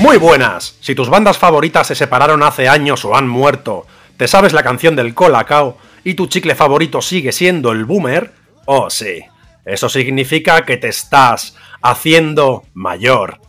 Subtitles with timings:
[0.00, 0.78] Muy buenas.
[0.80, 4.96] Si tus bandas favoritas se separaron hace años o han muerto, te sabes la canción
[4.96, 8.32] del Colacao y tu chicle favorito sigue siendo el Boomer,
[8.64, 9.20] oh sí,
[9.66, 13.40] eso significa que te estás haciendo mayor.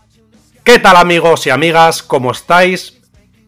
[0.66, 2.04] ¿Qué tal amigos y amigas?
[2.04, 3.00] ¿Cómo estáis?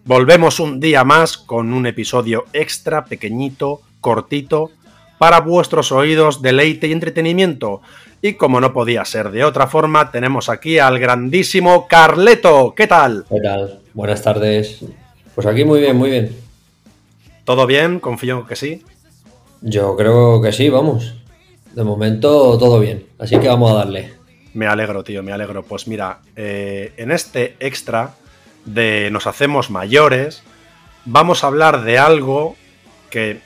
[0.05, 4.71] Volvemos un día más con un episodio extra, pequeñito, cortito,
[5.17, 7.81] para vuestros oídos, deleite y entretenimiento.
[8.25, 12.73] Y como no podía ser de otra forma, tenemos aquí al grandísimo Carleto.
[12.73, 13.25] ¿Qué tal?
[13.29, 13.81] ¿Qué tal?
[13.93, 14.79] Buenas tardes.
[15.35, 16.33] Pues aquí muy bien, muy bien.
[17.43, 17.99] ¿Todo bien?
[17.99, 18.81] Confío que sí.
[19.59, 21.15] Yo creo que sí, vamos.
[21.73, 24.13] De momento todo bien, así que vamos a darle.
[24.53, 25.63] Me alegro, tío, me alegro.
[25.63, 28.11] Pues mira, eh, en este extra
[28.63, 30.43] de Nos hacemos mayores,
[31.03, 32.55] vamos a hablar de algo
[33.09, 33.41] que,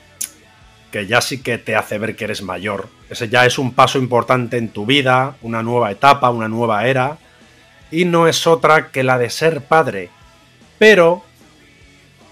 [0.90, 2.88] que ya sí que te hace ver que eres mayor.
[3.10, 7.18] Ese ya es un paso importante en tu vida, una nueva etapa, una nueva era,
[7.90, 10.10] y no es otra que la de ser padre.
[10.78, 11.22] Pero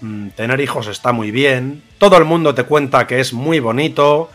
[0.01, 4.29] mm, tener hijos está muy bien, todo el mundo te cuenta que es muy bonito,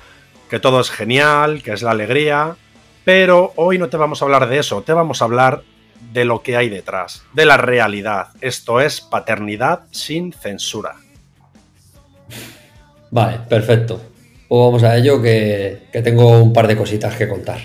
[0.51, 2.57] que todo es genial, que es la alegría,
[3.05, 5.63] pero hoy no te vamos a hablar de eso, te vamos a hablar
[6.13, 8.29] de lo que hay detrás, de la realidad.
[8.41, 10.97] Esto es paternidad sin censura.
[13.11, 14.12] Vale, perfecto.
[14.53, 17.57] Pues vamos a ello que, tengo un par de cositas que contar.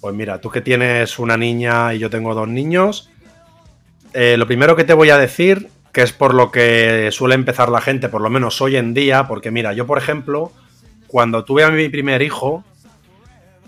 [0.00, 3.10] Pues mira, tú que tienes una niña y yo tengo dos niños,
[4.12, 7.68] eh, lo primero que te voy a decir, que es por lo que suele empezar
[7.68, 10.52] la gente, por lo menos hoy en día, porque mira, yo por ejemplo,
[11.08, 12.62] cuando tuve a mi primer hijo,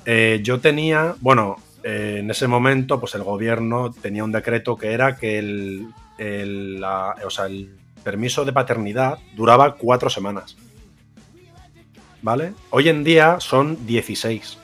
[0.06, 4.92] eh, yo tenía, bueno, eh, en ese momento, pues el gobierno tenía un decreto que
[4.92, 10.56] era que el, el, o sea, el permiso de paternidad duraba cuatro semanas.
[12.24, 12.54] ¿Vale?
[12.70, 14.56] Hoy en día son 16.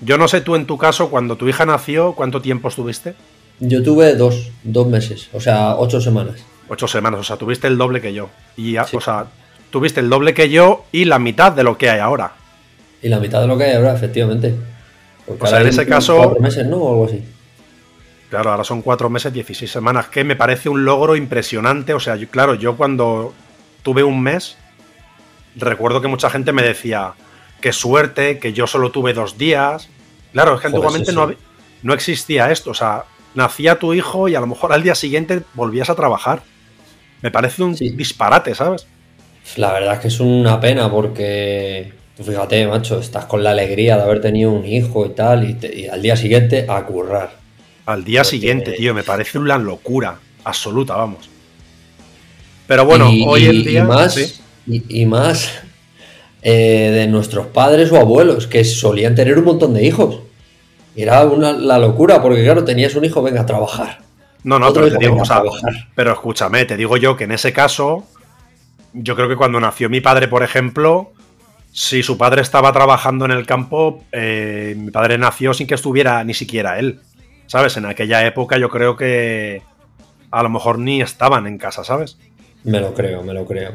[0.00, 3.14] Yo no sé tú en tu caso, cuando tu hija nació, ¿cuánto tiempo estuviste?
[3.60, 6.44] Yo tuve dos, dos meses, o sea, ocho semanas.
[6.68, 8.28] Ocho semanas, o sea, tuviste el doble que yo.
[8.56, 8.96] Y, ya- Sí.
[8.96, 9.26] o sea,
[9.70, 12.32] tuviste el doble que yo y la mitad de lo que hay ahora.
[13.00, 14.52] Y la mitad de lo que hay ahora, efectivamente.
[15.26, 16.78] Porque O sea, en ese caso- Cuatro meses, ¿no?
[16.78, 17.22] O algo así.
[18.30, 21.94] Claro, ahora son cuatro meses, 16 semanas, que me parece un logro impresionante.
[21.94, 23.32] O sea, yo- claro, yo cuando
[23.84, 24.58] tuve un mes,
[25.56, 27.12] recuerdo que mucha gente me decía,
[27.60, 29.88] qué suerte, que yo solo tuve dos días.
[30.32, 31.32] Claro, es que Joder, antiguamente sí, no,
[31.82, 32.70] no existía esto.
[32.70, 36.42] O sea, nacía tu hijo y a lo mejor al día siguiente volvías a trabajar.
[37.22, 37.90] Me parece un Sí.
[37.90, 38.86] disparate, ¿sabes?
[39.56, 43.96] La verdad es que es una pena porque, tú fíjate, macho, estás con la alegría
[43.96, 47.36] de haber tenido un hijo y tal, y, te- y al día siguiente a currar.
[47.86, 51.30] Al día Porque- siguiente, tío, me parece una locura absoluta, vamos.
[52.66, 53.80] Pero bueno, Y- hoy en día.
[53.80, 54.40] Y más.
[54.66, 55.50] Y, y más
[56.42, 60.20] eh, de nuestros padres o abuelos que solían tener un montón de hijos.
[60.94, 63.98] Era una, la locura, porque claro, tenías un hijo, venga a trabajar.
[64.44, 65.88] No, no, Otro pero te digo, o sea, a trabajar.
[65.94, 68.04] pero escúchame, te digo yo que en ese caso,
[68.92, 71.10] yo creo que cuando nació mi padre, por ejemplo,
[71.72, 76.22] si su padre estaba trabajando en el campo, eh, mi padre nació sin que estuviera
[76.22, 77.00] ni siquiera él.
[77.48, 77.76] ¿Sabes?
[77.76, 79.62] En aquella época yo creo que
[80.30, 82.18] a lo mejor ni estaban en casa, ¿sabes?
[82.62, 83.72] Me lo creo, me lo creo.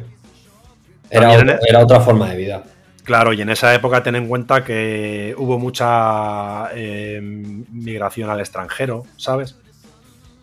[1.11, 2.63] Era, e- era otra forma de vida.
[3.03, 9.05] Claro, y en esa época ten en cuenta que hubo mucha eh, migración al extranjero,
[9.17, 9.57] ¿sabes?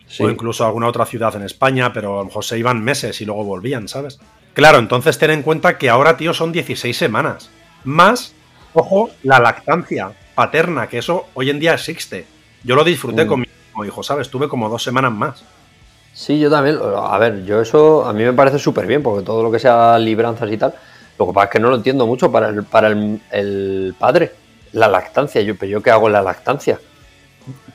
[0.07, 0.23] Sí.
[0.25, 3.21] o incluso a alguna otra ciudad en España, pero a lo mejor se iban meses
[3.21, 4.19] y luego volvían, ¿sabes?
[4.55, 7.51] Claro, entonces ten en cuenta que ahora, tío, son 16 semanas.
[7.85, 8.33] Más,
[8.73, 12.25] ojo, la lactancia paterna, que eso hoy en día existe.
[12.65, 13.29] Yo lo disfruté Mm.
[13.29, 13.47] con mi
[13.87, 14.31] hijo, ¿sabes?
[14.31, 15.45] Tuve como dos semanas más.
[16.19, 16.81] Sí, yo también.
[16.97, 19.97] A ver, yo eso a mí me parece súper bien, porque todo lo que sea
[20.01, 20.75] libranzas y tal,
[21.17, 24.33] lo que pasa es que no lo entiendo mucho para el, para el, el padre.
[24.73, 26.81] La lactancia, yo, pero yo qué hago en la lactancia.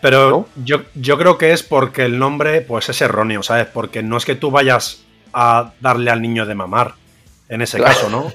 [0.02, 0.46] Pero ¿No?
[0.62, 3.66] yo, yo creo que es porque el nombre, pues es erróneo, ¿sabes?
[3.68, 6.96] Porque no es que tú vayas a darle al niño de mamar,
[7.48, 7.94] en ese Claro.
[7.94, 8.30] caso, ¿no?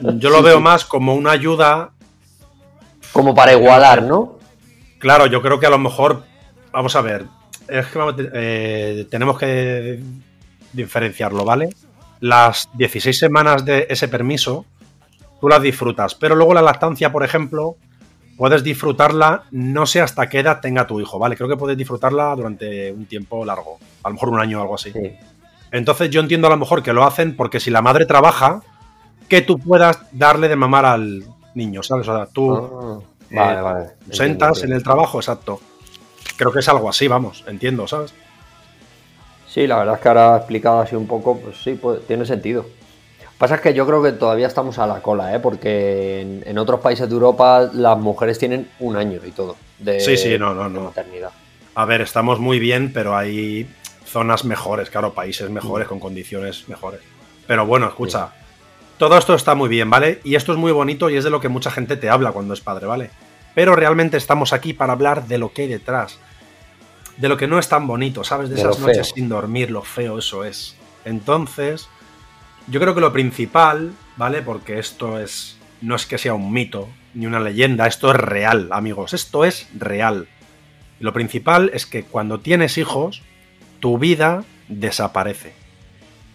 [0.20, 1.90] Yo lo veo más como una ayuda
[3.12, 4.38] Como para igualar, ¿no?
[5.00, 6.22] Claro, yo creo que a lo mejor,
[6.72, 7.24] vamos a ver,
[7.68, 10.00] es que vamos, eh, tenemos que
[10.72, 11.70] diferenciarlo, ¿vale?
[12.20, 14.64] Las 16 semanas de ese permiso,
[15.40, 17.76] tú las disfrutas, pero luego la lactancia, por ejemplo,
[18.36, 21.36] puedes disfrutarla, no sé hasta qué edad tenga tu hijo, ¿vale?
[21.36, 24.74] Creo que puedes disfrutarla durante un tiempo largo, a lo mejor un año o algo
[24.74, 24.92] así.
[24.92, 25.12] Sí.
[25.70, 28.62] Entonces yo entiendo a lo mejor que lo hacen porque si la madre trabaja,
[29.28, 31.24] que tú puedas darle de mamar al
[31.54, 32.08] niño, ¿sabes?
[32.08, 33.86] O sea, tú Ah, vale, eh, vale.
[34.10, 35.60] sentas Entiendo, en el trabajo, exacto.
[36.38, 38.14] Creo que es algo así, vamos, entiendo, ¿sabes?
[39.46, 42.64] Sí, la verdad es que ahora explicado así un poco, pues sí, pues, tiene sentido.
[43.38, 45.40] Pasa es que yo creo que todavía estamos a la cola, ¿eh?
[45.40, 50.00] porque en, en otros países de Europa las mujeres tienen un año y todo de,
[50.00, 50.82] Sí, sí, no, no, no.
[50.82, 51.30] maternidad.
[51.74, 53.68] A ver, estamos muy bien, pero hay
[54.04, 57.00] zonas mejores, claro, países mejores, con condiciones mejores.
[57.46, 58.30] Pero bueno, escucha,
[58.98, 60.20] todo esto está muy bien, ¿vale?
[60.24, 62.54] Y esto es muy bonito y es de lo que mucha gente te habla cuando
[62.54, 63.10] es padre, ¿vale?
[63.54, 66.18] Pero realmente estamos aquí para hablar de lo que hay detrás.
[67.18, 68.48] De lo que no es tan bonito, ¿sabes?
[68.48, 70.76] De, esas noches sin dormir, lo feo eso es.
[71.04, 71.88] Entonces,
[72.68, 74.42] yo creo que lo principal, ¿vale?
[74.42, 75.56] Porque esto es.
[75.80, 79.14] No es que sea un mito ni una leyenda, esto es real, amigos.
[79.14, 80.28] Esto es real.
[81.00, 83.22] Y lo principal es que cuando tienes hijos,
[83.80, 85.54] tu vida desaparece.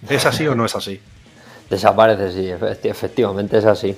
[0.09, 1.00] ¿Es así o no es así?
[1.69, 2.50] Desaparece, sí,
[2.83, 3.95] efectivamente es así.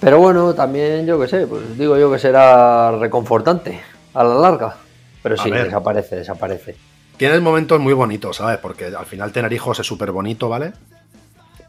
[0.00, 3.80] Pero bueno, también yo que sé, pues digo yo que será reconfortante
[4.14, 4.76] a la larga.
[5.22, 6.76] Pero sí, desaparece, desaparece.
[7.16, 8.58] Tienes momentos muy bonitos, ¿sabes?
[8.58, 10.72] Porque al final tener hijos es súper bonito, ¿vale?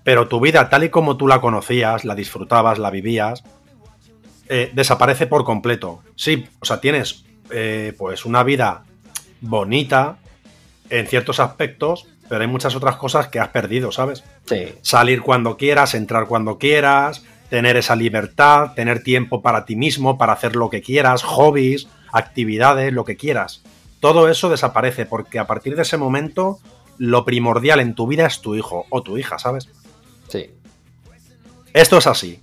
[0.03, 3.43] Pero tu vida, tal y como tú la conocías, la disfrutabas, la vivías,
[4.47, 6.01] eh, desaparece por completo.
[6.15, 8.83] Sí, o sea, tienes eh, pues una vida
[9.41, 10.17] bonita
[10.89, 14.23] en ciertos aspectos, pero hay muchas otras cosas que has perdido, ¿sabes?
[14.45, 14.73] Sí.
[14.81, 20.33] Salir cuando quieras, entrar cuando quieras, tener esa libertad, tener tiempo para ti mismo, para
[20.33, 23.61] hacer lo que quieras, hobbies, actividades, lo que quieras.
[23.99, 26.59] Todo eso desaparece porque a partir de ese momento
[26.97, 29.69] lo primordial en tu vida es tu hijo o tu hija, ¿sabes?
[30.27, 30.51] Sí.
[31.73, 32.41] Esto es así.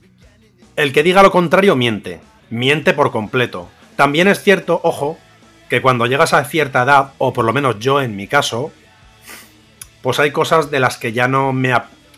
[0.76, 2.20] El que diga lo contrario miente,
[2.50, 3.68] miente por completo.
[3.96, 5.18] También es cierto, ojo,
[5.68, 8.72] que cuando llegas a cierta edad, o por lo menos yo en mi caso,
[10.02, 11.74] pues hay cosas de las que ya no me...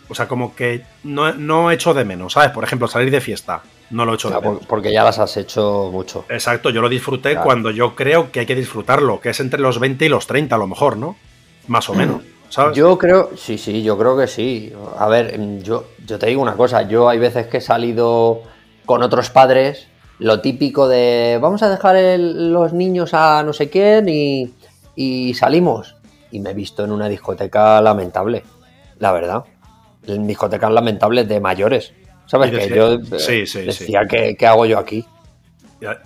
[0.09, 2.51] O sea, como que no, no echo de menos, ¿sabes?
[2.51, 3.63] Por ejemplo, salir de fiesta.
[3.91, 4.67] No lo he hecho de menos.
[4.67, 6.25] Porque ya las has hecho mucho.
[6.29, 9.81] Exacto, yo lo disfruté cuando yo creo que hay que disfrutarlo, que es entre los
[9.81, 11.17] 20 y los 30 a lo mejor, ¿no?
[11.67, 12.23] Más o menos.
[12.51, 12.77] ¿sabes?
[12.77, 14.73] Yo creo, sí, sí, yo creo que sí.
[14.99, 18.43] A ver, yo, yo te digo una cosa, yo hay veces que he salido
[18.85, 19.87] con otros padres,
[20.19, 24.53] lo típico de vamos a dejar los niños a no sé quién y,
[24.95, 25.97] y salimos
[26.31, 28.45] y me he visto en una discoteca lamentable,
[28.99, 29.45] la verdad.
[30.07, 31.93] En discotecas lamentables de mayores.
[32.31, 32.53] ¿Sabes?
[32.53, 35.05] Que yo eh, decía, ¿qué, hago yo aquí?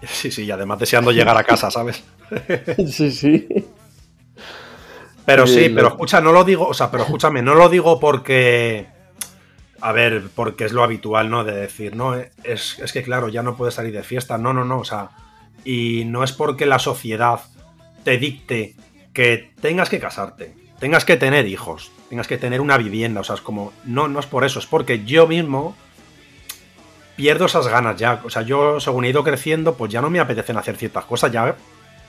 [0.06, 2.04] Sí, sí, y además deseando llegar a casa, ¿sabes?
[2.88, 3.48] sí, sí.
[5.26, 8.86] Pero sí, pero escucha, no lo digo, o sea, pero escúchame, no lo digo porque.
[9.80, 11.42] A ver, porque es lo habitual, ¿no?
[11.42, 14.38] De decir, no, es, es que claro, ya no puedes salir de fiesta.
[14.38, 15.10] No, no, no, o sea.
[15.64, 17.40] Y no es porque la sociedad
[18.04, 18.76] te dicte
[19.12, 23.34] que tengas que casarte, tengas que tener hijos, tengas que tener una vivienda, o sea,
[23.34, 25.74] es como, no, no es por eso, es porque yo mismo
[27.16, 30.20] pierdo esas ganas ya, o sea, yo según he ido creciendo, pues ya no me
[30.20, 31.54] apetecen hacer ciertas cosas, ya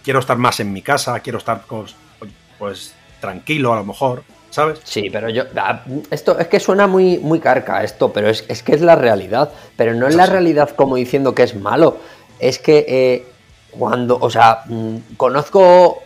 [0.04, 1.96] quiero estar más en mi casa, quiero estar pues,
[2.58, 4.80] pues tranquilo a lo mejor, ¿sabes?
[4.84, 5.44] Sí, pero yo.
[5.56, 5.82] Ah,
[6.12, 9.50] esto es que suena muy, muy carca esto, pero es, que es la realidad.
[9.76, 11.98] Pero no es la realidad como diciendo que es malo.
[12.40, 13.26] Es que eh,
[13.72, 14.18] cuando.
[14.20, 16.04] O sea, mm, conozco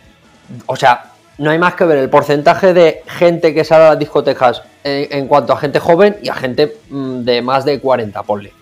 [0.66, 3.98] o sea, no hay más que ver el porcentaje de gente que sale a las
[3.98, 8.52] discotecas en, cuanto a gente joven y a gente mm, de más de 40, ponle.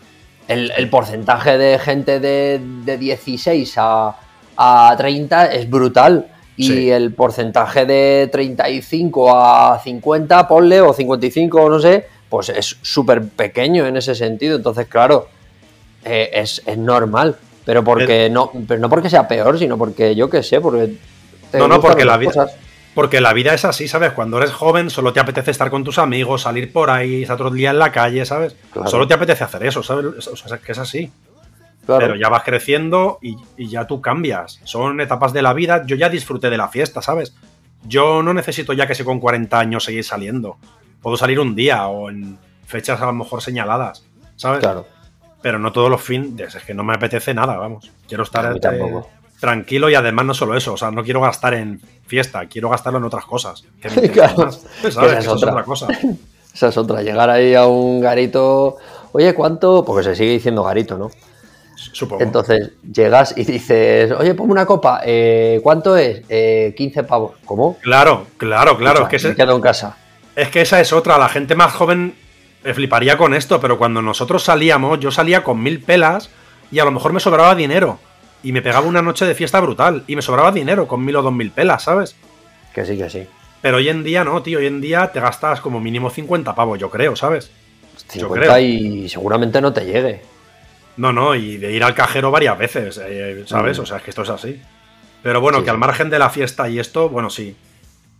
[0.49, 2.61] El, porcentaje de gente de,
[2.99, 6.27] 16 a, 30 es brutal.
[6.57, 13.23] Y el porcentaje de 35 a 50, ponle, o 55, no sé, pues es súper
[13.29, 14.57] pequeño en ese sentido.
[14.57, 15.29] Entonces, claro,
[16.05, 17.37] eh, es, normal.
[17.65, 20.95] Pero porque no, pero no porque sea peor, sino porque yo qué sé, porque
[21.53, 22.51] no, no, porque la vida.
[22.99, 24.11] Porque la vida es así, ¿sabes?
[24.11, 27.49] Cuando eres joven solo te apetece estar con tus amigos, salir por ahí, estar otro
[27.49, 28.57] día en la calle, ¿sabes?
[28.87, 30.27] Solo te apetece hacer eso, ¿sabes?
[30.27, 31.13] O sea, que es así.
[31.87, 33.37] Pero ya vas creciendo y,
[33.69, 34.61] ya tú cambias.
[34.65, 35.85] Son etapas de la vida.
[35.87, 37.37] Yo ya disfruté de la fiesta, ¿sabes?
[37.85, 40.57] Yo no necesito ya que sé con 40 años seguir saliendo.
[41.01, 42.37] Puedo salir un día o en
[42.67, 44.59] fechas a lo mejor señaladas, ¿sabes?
[44.59, 44.89] Claro.
[45.41, 47.93] Pero no todos los fines, es que no me apetece nada, vamos.
[48.09, 48.59] Quiero estar.
[48.59, 52.69] tampoco tranquilo y además no solo eso, o sea, no quiero gastar en fiesta, quiero
[52.71, 53.65] gastarlo en otras cosas.
[54.13, 54.49] claro.
[54.83, 55.63] Esa, es, otra.
[55.63, 55.89] cosa.
[56.55, 58.79] Esa es otra, llegar ahí a un garito,
[59.13, 59.85] oye, ¿cuánto?
[59.85, 61.11] Porque se sigue diciendo garito, ¿no?
[61.77, 62.23] Supongo.
[62.23, 66.23] Entonces llegas y dices, oye, ponme una copa, eh, ¿cuánto es?
[66.29, 67.33] Eh, 15 pavos.
[67.45, 67.77] ¿Cómo?
[67.81, 69.09] Claro, claro, claro.
[69.09, 69.97] es que quedo en casa.
[70.35, 72.15] Es que esa es otra, la gente más joven
[72.65, 76.31] me fliparía con esto, pero cuando nosotros salíamos, yo salía con mil pelas
[76.73, 77.99] y a lo mejor me sobraba dinero
[78.43, 81.23] y me pegaba una noche de fiesta brutal y me sobraba dinero con mil o
[81.23, 82.17] dos mil pelas, ¿sabes?
[82.75, 83.27] Que sí, que sí.
[83.61, 86.79] Pero hoy en día no, tío, hoy en día te gastas como mínimo 50 pavos,
[86.79, 87.51] yo creo, ¿sabes?
[88.09, 88.59] 50 yo creo.
[88.59, 90.23] y seguramente no te llegue.
[90.97, 93.79] No, no, y de ir al cajero varias veces, eh, ¿sabes?
[93.79, 93.83] Mm.
[93.83, 94.61] O sea, es que esto es así.
[95.23, 97.57] Pero bueno, que al margen de la fiesta y esto, bueno, sí.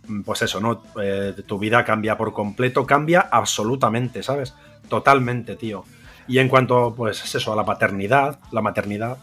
[0.07, 0.83] Mm, pues eso, ¿no?
[1.01, 4.53] Eh, tu vida cambia por completo, cambia absolutamente, ¿sabes?
[4.87, 5.83] Totalmente, tío.
[6.27, 9.17] Y en cuanto, pues, es eso, a la paternidad, la maternidad,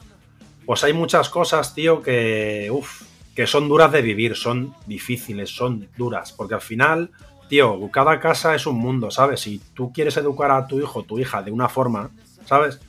[0.66, 2.68] pues hay muchas cosas, tío, que.
[2.70, 3.02] Uf,
[3.34, 7.10] que son duras de vivir, son difíciles, son duras, porque al final,
[7.50, 9.40] tío, cada casa es un mundo, ¿sabes?
[9.40, 12.08] Si tú quieres educar a tu hijo, tu hija de una forma,
[12.46, 12.80] ¿sabes?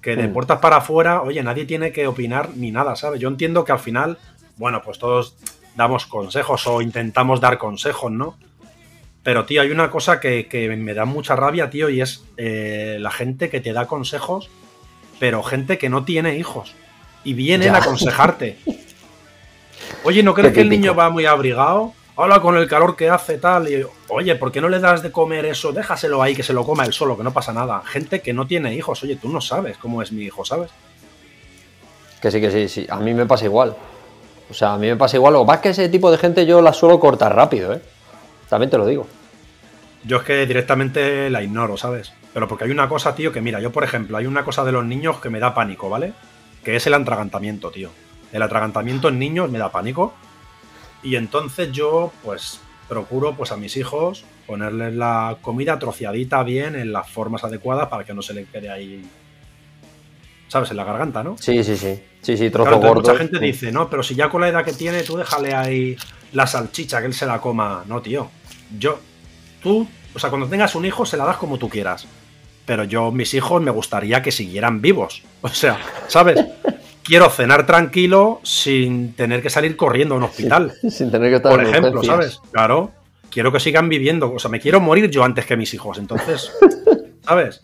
[0.00, 0.32] Que de Mm.
[0.32, 3.20] puertas para afuera, oye, nadie tiene que opinar ni nada, ¿sabes?
[3.20, 4.18] Yo entiendo que al final,
[4.56, 5.34] bueno, pues todos
[5.74, 8.36] damos consejos o intentamos dar consejos, ¿no?
[9.24, 12.98] Pero, tío, hay una cosa que, que me da mucha rabia, tío, y es eh,
[13.00, 14.48] la gente que te da consejos,
[15.18, 16.76] pero gente que no tiene hijos.
[17.24, 17.76] Y vienen Ya.
[17.76, 18.58] a aconsejarte.
[20.04, 21.92] Oye, ¿no crees que el niño va muy abrigado?
[22.14, 23.68] Hola, con el calor que hace, tal.
[23.70, 25.72] Y, oye, ¿por qué no le das de comer eso?
[25.72, 27.82] Déjaselo ahí, que se lo coma él solo, que no pasa nada.
[27.84, 29.02] Gente que no tiene hijos.
[29.02, 30.70] Oye, tú no sabes cómo es mi hijo, ¿sabes?
[32.20, 32.86] Que sí, que sí, sí.
[32.90, 33.76] A mí me pasa igual.
[34.50, 35.34] O sea, a mí me pasa igual.
[35.34, 37.80] Lo que pasa es que ese tipo de gente yo la suelo cortar rápido, ¿eh?
[38.48, 39.06] También te lo digo.
[40.04, 42.12] Yo es que directamente la ignoro, ¿sabes?
[42.34, 44.72] Pero porque hay una cosa, tío, que mira, yo por ejemplo, hay una cosa de
[44.72, 46.12] los niños que me da pánico, ¿vale?
[46.64, 47.90] Que es el atragantamiento, tío.
[48.32, 50.14] El atragantamiento en niños me da pánico.
[51.02, 56.90] Y entonces yo, pues, procuro, pues, a mis hijos ponerles la comida troceadita bien, en
[56.90, 59.04] las formas adecuadas, para que no se le quede ahí,
[60.48, 60.70] ¿sabes?
[60.70, 61.36] En la garganta, ¿no?
[61.38, 62.00] Sí, sí, sí.
[62.22, 62.94] Sí, sí, trozo gordo.
[62.94, 65.96] mucha gente dice, no, pero si ya con la edad que tiene, tú déjale ahí
[66.32, 67.84] la salchicha, que él se la coma.
[67.86, 68.30] No, tío.
[68.78, 68.98] Yo,
[69.62, 72.06] tú, o sea, cuando tengas un hijo, se la das como tú quieras.
[72.68, 75.22] Pero yo, mis hijos, me gustaría que siguieran vivos.
[75.40, 76.44] O sea, ¿sabes?
[77.02, 80.72] Quiero cenar tranquilo sin tener que salir corriendo a un hospital.
[80.90, 82.02] Sin tener que estar por ejemplo.
[82.02, 82.40] ¿sabes?
[82.52, 82.90] Claro.
[83.30, 84.30] Quiero que sigan viviendo.
[84.34, 85.96] O sea, me quiero morir yo antes que mis hijos.
[85.98, 86.52] Entonces,
[87.24, 87.62] ¿sabes?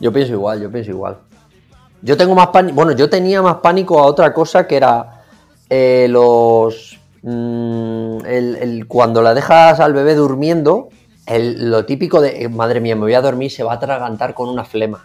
[0.00, 1.18] Yo pienso igual, yo pienso igual.
[2.02, 2.74] Yo tengo más pánico.
[2.74, 5.22] Bueno, yo tenía más pánico a otra cosa que era
[5.70, 6.98] eh, los.
[7.22, 10.90] mm, el, el- cuando la dejas al bebé durmiendo,
[11.26, 14.34] el- lo típico de eh, madre mía, me voy a dormir, se va a atragantar
[14.34, 15.04] con una flema.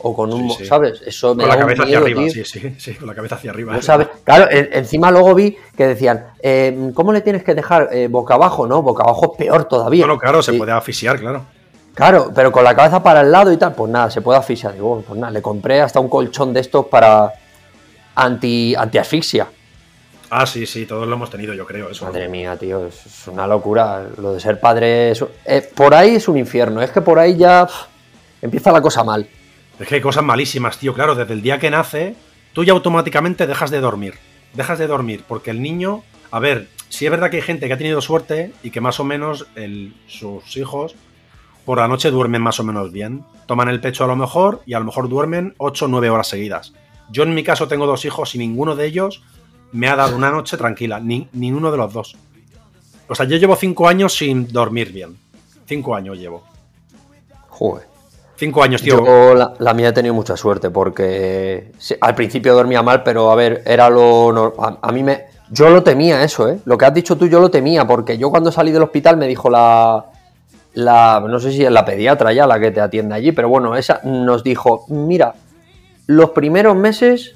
[0.00, 0.42] O con un.
[0.42, 0.64] Sí, mo- sí.
[0.64, 1.02] ¿Sabes?
[1.04, 2.32] Eso me Con la cabeza hacia miedo, arriba.
[2.32, 2.44] tío.
[2.44, 3.72] Sí, sí, sí, con la cabeza hacia arriba.
[3.72, 4.06] No sabes.
[4.22, 8.34] Claro, en- encima luego vi que decían, eh, ¿cómo le tienes que dejar eh, boca
[8.34, 8.66] abajo?
[8.66, 10.06] No, boca abajo es peor todavía.
[10.06, 11.44] Bueno, claro, se puede asfixiar, claro.
[11.94, 14.72] Claro, pero con la cabeza para el lado y tal, pues nada, se puede asfixiar.
[14.74, 17.32] Digo, pues nada, le compré hasta un colchón de estos para
[18.14, 19.48] anti, anti-asfixia.
[20.30, 21.90] Ah, sí, sí, todos lo hemos tenido, yo creo.
[21.90, 22.04] Eso.
[22.04, 24.06] Madre mía, tío, es, es una locura.
[24.18, 26.82] Lo de ser padre, es- eh, por ahí es un infierno.
[26.82, 27.66] Es que por ahí ya
[28.42, 29.26] empieza la cosa mal.
[29.78, 30.92] Es que hay cosas malísimas, tío.
[30.92, 32.14] Claro, desde el día que nace,
[32.52, 34.14] tú ya automáticamente dejas de dormir.
[34.52, 36.02] Dejas de dormir, porque el niño.
[36.30, 39.00] A ver, sí es verdad que hay gente que ha tenido suerte y que más
[39.00, 40.94] o menos el- sus hijos
[41.64, 43.24] por la noche duermen más o menos bien.
[43.46, 46.28] Toman el pecho a lo mejor y a lo mejor duermen 8 o 9 horas
[46.28, 46.74] seguidas.
[47.10, 49.22] Yo en mi caso tengo dos hijos y ninguno de ellos
[49.72, 51.00] me ha dado una noche tranquila.
[51.00, 52.16] Ni, ninguno de los dos.
[53.08, 55.16] O sea, yo llevo 5 años sin dormir bien.
[55.66, 56.42] 5 años llevo.
[57.48, 57.86] Joder.
[58.36, 59.04] 5 años, tío.
[59.04, 63.34] Yo la, la mía he tenido mucha suerte porque al principio dormía mal, pero a
[63.34, 64.78] ver, era lo normal.
[64.80, 65.24] A, a mí me.
[65.50, 66.60] Yo lo temía eso, ¿eh?
[66.66, 69.26] Lo que has dicho tú, yo lo temía, porque yo cuando salí del hospital me
[69.26, 70.04] dijo la.
[70.74, 73.74] la no sé si es la pediatra ya la que te atiende allí, pero bueno,
[73.74, 75.34] esa nos dijo: mira,
[76.06, 77.34] los primeros meses.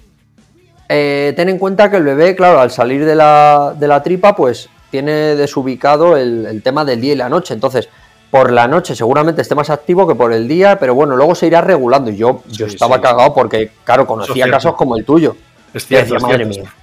[0.93, 4.37] Eh, ten en cuenta que el bebé, claro, al salir de la, de la tripa,
[4.37, 7.55] pues tiene desubicado el, el tema del día y la noche.
[7.55, 7.89] Entonces,
[8.31, 11.47] por la noche seguramente esté más activo que por el día, pero bueno, luego se
[11.47, 12.11] irá regulando.
[12.11, 13.03] Y yo, yo estaba sí.
[13.03, 15.37] cagado porque, claro, conocía casos como el tuyo.
[15.75, 16.61] Es cierto, decía, es madre cierto.
[16.63, 16.75] mía.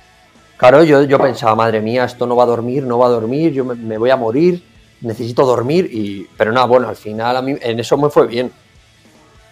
[0.58, 3.54] Claro, yo, yo pensaba, madre mía, esto no va a dormir, no va a dormir,
[3.54, 4.64] yo me, me voy a morir,
[5.02, 5.90] necesito dormir.
[5.92, 8.52] y Pero nada, bueno, al final a mí en eso me fue bien.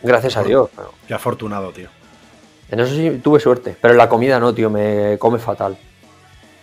[0.04, 0.70] Gracias a Dios.
[0.76, 1.90] pero Qué afortunado, tío.
[2.70, 5.78] En eso sí tuve suerte, pero en la comida no, tío, me come fatal.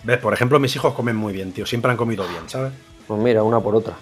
[0.02, 0.18] ¿Ves?
[0.18, 1.64] Por ejemplo, mis hijos comen muy bien, tío.
[1.64, 2.72] Siempre han comido bien, ¿sabes?
[3.06, 3.94] Pues mira, una por otra.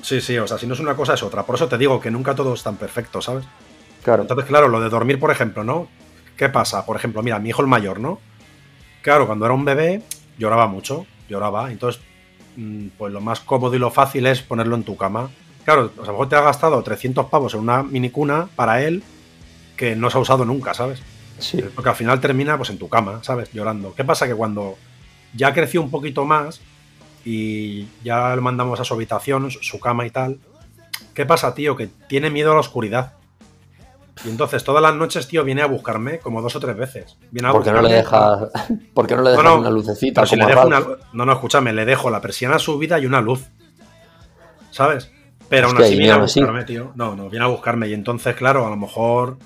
[0.00, 1.44] Sí, sí, o sea, si no es una cosa es otra.
[1.44, 3.44] Por eso te digo que nunca todo es tan perfecto, ¿sabes?
[4.02, 4.22] Claro.
[4.22, 5.88] Entonces, claro, lo de dormir, por ejemplo, ¿no?
[6.36, 6.84] ¿Qué pasa?
[6.86, 8.20] Por ejemplo, mira, mi hijo el mayor, ¿no?
[9.02, 10.02] Claro, cuando era un bebé,
[10.38, 11.70] lloraba mucho, lloraba.
[11.70, 12.02] Entonces,
[12.56, 15.30] mm, pues lo más cómodo y lo fácil es ponerlo en tu cama.
[15.64, 19.02] Claro, a lo mejor te ha gastado 300 pavos en una minicuna para él
[19.76, 21.02] que no se ha usado nunca, ¿sabes?
[21.38, 21.62] Sí.
[21.74, 23.52] Porque al final termina pues en tu cama, ¿sabes?
[23.52, 23.94] Llorando.
[23.94, 24.26] ¿Qué pasa?
[24.26, 24.76] Que cuando
[25.34, 26.60] ya creció un poquito más
[27.24, 30.38] y ya lo mandamos a su habitación, su- cama y tal,
[31.14, 31.76] ¿qué pasa, tío?
[31.76, 33.14] Que tiene miedo a la oscuridad.
[34.24, 37.16] Y entonces todas las noches, tío, viene a buscarme como dos o tres veces.
[37.32, 38.46] Viene a ¿Por qué no le buscarme.
[38.46, 40.24] dejas, ¿por qué no le No, dejas no, una lucecita?
[40.26, 40.80] Si le dejo una...
[41.12, 43.44] No, no, escúchame, le dejo la persiana subida y una luz.
[44.70, 45.10] ¿Sabes?
[45.48, 46.40] Pero aún así viene a aún así.
[46.40, 46.92] buscarme, tío.
[46.94, 47.88] No, no, viene a buscarme.
[47.88, 49.36] Y entonces, claro, a lo mejor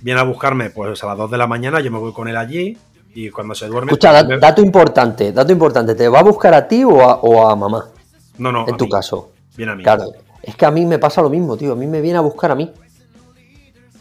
[0.00, 2.36] viene a buscarme pues a las 2 de la mañana, yo me voy con él
[2.36, 2.76] allí
[3.14, 3.90] y cuando se duerme...
[3.92, 7.16] Escucha, da- me- dato importante, dato importante, ¿te va a buscar a ti o a,
[7.16, 7.86] o a mamá?
[8.38, 8.90] No, no, en tu mí.
[8.90, 9.30] caso.
[9.56, 9.82] Viene a mí.
[9.82, 10.04] Claro,
[10.42, 11.72] es que a mí me pasa lo mismo, tío.
[11.72, 12.70] A mí me viene a buscar a mí.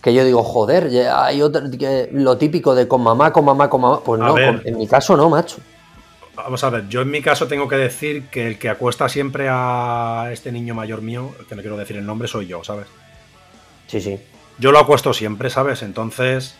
[0.01, 3.81] Que yo digo, joder, hay otro, que- lo típico de con mamá, con mamá, con
[3.81, 3.99] mamá.
[4.01, 5.57] Pues no, con- en mi caso no, macho.
[6.35, 9.47] Vamos a ver, yo en mi caso tengo que decir que el que acuesta siempre
[9.49, 12.85] a este niño mayor mío, que no quiero decir el nombre, soy yo, ¿sabes?
[13.87, 14.19] Sí, sí.
[14.59, 15.83] Yo lo acuesto siempre, ¿sabes?
[15.83, 16.55] Entonces,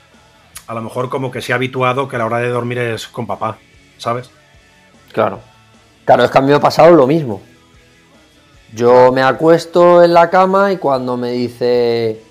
[0.67, 3.07] a lo mejor como que se ha habituado que a la hora de dormir es
[3.07, 3.57] con papá,
[3.97, 4.29] ¿sabes?
[5.11, 5.39] Claro.
[6.05, 7.41] Claro, es que a mí me ha pasado lo mismo.
[8.73, 12.21] Yo me acuesto en la cama y cuando me dice,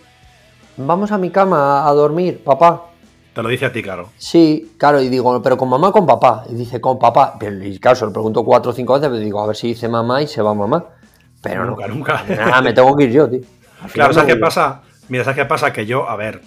[0.77, 2.85] vamos a mi cama a dormir, papá.
[3.35, 4.11] Te lo dice a ti, claro.
[4.17, 6.45] Sí, claro, y digo, pero con mamá o con papá.
[6.49, 7.37] Y dice, con papá.
[7.39, 9.69] Pero, y claro, se lo pregunto cuatro o cinco veces, pero digo, a ver si
[9.69, 10.85] dice mamá y se va mamá.
[11.43, 12.25] Pero nunca, nunca.
[12.29, 13.41] Nada, me tengo que ir yo, tío.
[13.93, 14.81] Claro, ¿sabes qué pasa?
[15.09, 15.73] Mira, ¿sabes qué pasa?
[15.73, 16.43] Que yo, a ver,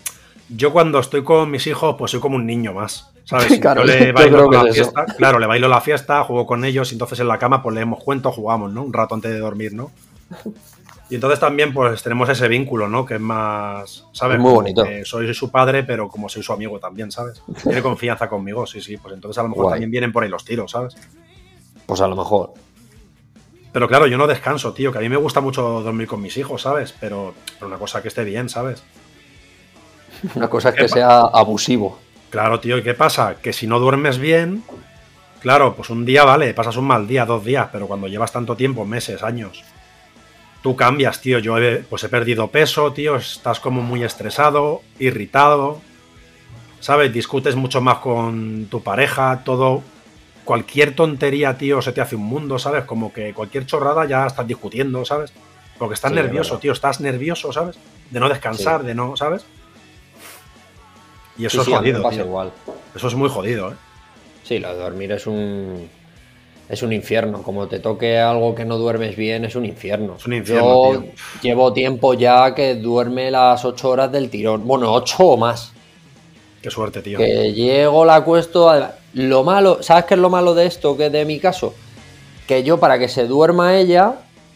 [0.49, 3.11] yo cuando estoy con mis hijos, pues soy como un niño más.
[3.25, 3.59] ¿Sabes?
[3.61, 4.91] Claro, yo le yo bailo que la es eso.
[4.91, 5.05] fiesta.
[5.15, 8.03] Claro, le bailo la fiesta, juego con ellos, y entonces en la cama, pues leemos
[8.03, 8.81] cuentos, jugamos, ¿no?
[8.83, 9.91] Un rato antes de dormir, ¿no?
[11.11, 13.05] Y entonces también, pues tenemos ese vínculo, ¿no?
[13.05, 14.35] Que es más, ¿sabes?
[14.35, 14.83] Es muy Como bonito.
[14.83, 17.41] que soy su padre, pero como soy su amigo también, ¿sabes?
[17.63, 18.97] Tiene confianza conmigo, sí, sí.
[18.97, 19.73] Pues entonces a lo mejor Guay.
[19.73, 20.95] también vienen por ahí los tiros, ¿sabes?
[21.87, 22.53] Pues a lo mejor.
[23.71, 26.37] Pero claro, yo no descanso, tío, que a mí me gusta mucho dormir con mis
[26.37, 26.93] hijos, ¿sabes?
[26.99, 28.83] Pero, pero una cosa que esté bien, ¿sabes?
[30.35, 31.99] Una cosa es que sea abusivo.
[32.29, 33.35] Claro, tío, ¿y qué pasa?
[33.41, 34.63] Que si no duermes bien,
[35.39, 38.55] claro, pues un día vale, pasas un mal día, dos días, pero cuando llevas tanto
[38.55, 39.63] tiempo, meses, años,
[40.61, 41.39] tú cambias, tío.
[41.39, 45.81] Yo he, pues he perdido peso, tío, estás como muy estresado, irritado,
[46.79, 47.13] ¿sabes?
[47.13, 49.83] Discutes mucho más con tu pareja, todo.
[50.49, 52.83] Cualquier tontería, tío, se te hace un mundo, ¿sabes?
[52.85, 55.31] Como que cualquier chorrada ya estás discutiendo, ¿sabes?
[55.77, 57.77] Porque estás Sí, nervioso, tío, estás nervioso, ¿sabes?
[58.09, 59.45] De no descansar, de no, ¿sabes?
[61.37, 62.25] Y eso Sí, es jodido, pasa tío.
[62.25, 62.51] igual.
[62.95, 63.75] Eso es muy jodido, ¿eh?
[64.43, 65.87] Sí, lo de dormir es un.
[66.67, 67.43] Es un infierno.
[67.43, 70.15] Como te toque algo que no duermes bien, es un infierno.
[70.17, 71.11] Es un infierno, Yo tío.
[71.43, 74.65] llevo tiempo ya que duerme las 8 horas del tirón.
[74.65, 75.73] Bueno, 8 o más.
[76.61, 77.17] Qué suerte, tío.
[77.17, 78.69] Que llego, la acuesto.
[78.69, 80.97] además, Lo malo, ¿sabes qué es lo malo de esto?
[80.97, 81.73] Que de mi caso,
[82.47, 84.15] que yo para que se duerma ella,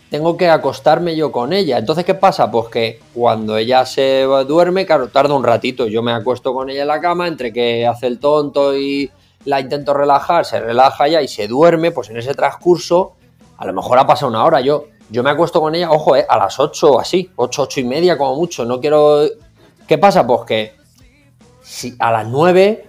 [0.10, 1.78] tengo que acostarme yo con ella.
[1.78, 2.52] Entonces, ¿qué pasa?
[2.52, 5.88] Pues que cuando ella se duerme, claro, tarda un ratito.
[5.88, 9.10] Yo me acuesto con ella en la cama, entre que hace el tonto y
[9.46, 13.14] la intento relajar, se relaja ya y se duerme, pues en ese transcurso,
[13.58, 14.62] a lo mejor ha pasado una hora.
[14.62, 17.80] Yo, yo me acuesto con ella, ojo, eh, a las 8 o así, 8, 8
[17.80, 18.66] y media como mucho.
[18.66, 19.24] No quiero.
[19.88, 20.28] ¿Qué pasa?
[20.28, 20.83] Pues que
[21.64, 22.86] si a las 9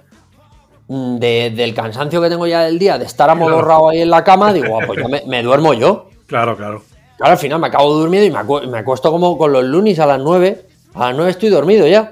[0.88, 4.22] mm, de- del cansancio que tengo ya del día, de estar amodorrado ahí en la
[4.24, 6.08] cama, digo, "Ah, pues ya me, me duermo yo.
[6.26, 6.82] Claro, claro.
[7.18, 9.98] Claro, al final me acabo durmiendo y me, acu- me acuesto como con los lunes
[10.00, 10.66] a las 9.
[10.94, 12.10] A las 9 estoy dormido ya.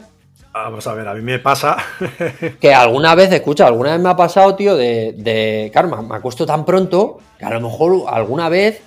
[0.53, 1.77] Vamos a ver, a mí me pasa.
[2.61, 6.15] Que alguna vez, escucha, alguna vez me ha pasado, tío, de, de claro, me, me
[6.17, 8.83] acuesto tan pronto que a lo mejor alguna vez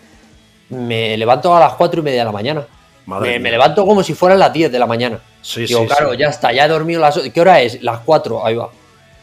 [0.70, 2.66] me levanto a las 4 y media de la mañana.
[3.08, 5.20] Madre Me, me levanto como si fueran las 10 de la mañana.
[5.48, 6.18] Sí, Digo, sí, claro, sí.
[6.18, 7.20] ya está, ya he dormido las...
[7.20, 7.82] ¿Qué hora es?
[7.84, 8.70] Las 4, ahí va.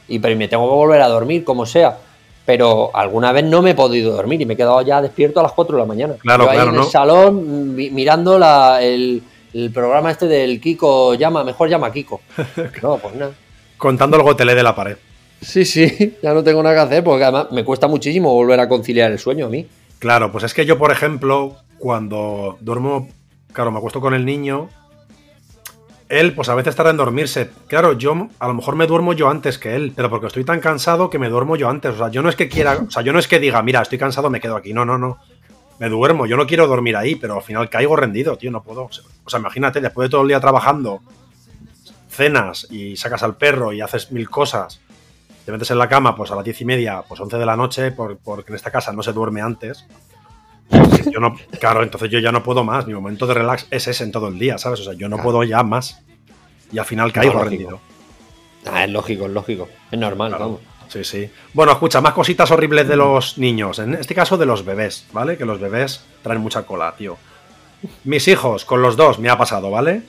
[0.07, 1.99] Y pero me tengo que volver a dormir, como sea.
[2.47, 5.43] Pero alguna vez no me he podido dormir y me he quedado ya despierto a
[5.43, 6.15] las 4 de la mañana.
[6.21, 6.83] Claro, Yo ahí claro, en ¿no?
[6.85, 9.21] el salón mi- mirando la- el,
[9.53, 12.21] el programa este del Kiko llama, mejor llama Kiko.
[12.83, 13.33] No, pues nada.
[13.77, 14.97] Contando el gotelé de la pared.
[15.41, 18.69] Sí, sí, ya no tengo nada que hacer porque además me cuesta muchísimo volver a
[18.69, 19.67] conciliar el sueño a mí.
[19.99, 23.09] Claro, pues es que yo, por ejemplo, cuando duermo,
[23.53, 24.69] claro, me acuesto con el niño,
[26.21, 27.51] él, pues a veces tarda en dormirse.
[27.69, 30.61] Claro, yo a lo mejor me duermo yo antes que él, pero porque estoy tan
[30.61, 31.95] cansado que me duermo yo antes.
[31.95, 33.81] O sea, yo no es que quiera, o sea, yo no es que diga, mira,
[33.83, 34.73] estoy cansado, me quedo aquí.
[34.75, 35.19] No, no, no.
[35.79, 38.91] Me duermo, yo no quiero dormir ahí, pero al final caigo rendido, tío, no puedo.
[39.25, 41.01] O sea, imagínate, después de todo el día trabajando,
[42.09, 44.81] cenas y sacas al perro y haces mil cosas,
[45.45, 47.57] te metes en la cama pues a las diez y media, pues 11 de la
[47.57, 49.87] noche, por- porque en esta casa no se duerme antes.
[51.13, 52.87] Yo no, claro, entonces yo ya no puedo más.
[52.87, 54.81] Mi momento de relax es ese en todo el día, ¿sabes?
[54.81, 55.31] O sea, yo no Claro.
[55.31, 56.01] puedo ya más.
[56.73, 57.81] Y al final caigo rendido.
[58.65, 59.69] Ah, es lógico, es lógico.
[59.91, 60.45] Es normal, Claro.
[60.45, 60.61] vamos.
[60.89, 61.31] Sí, sí.
[61.55, 63.79] Bueno, escucha, más cositas horribles de los niños.
[63.79, 65.37] En este caso de los bebés, ¿vale?
[65.39, 67.17] Que los bebés traen mucha cola, tío.
[68.05, 70.03] Mis hijos, con los dos, me ha pasado, ¿vale?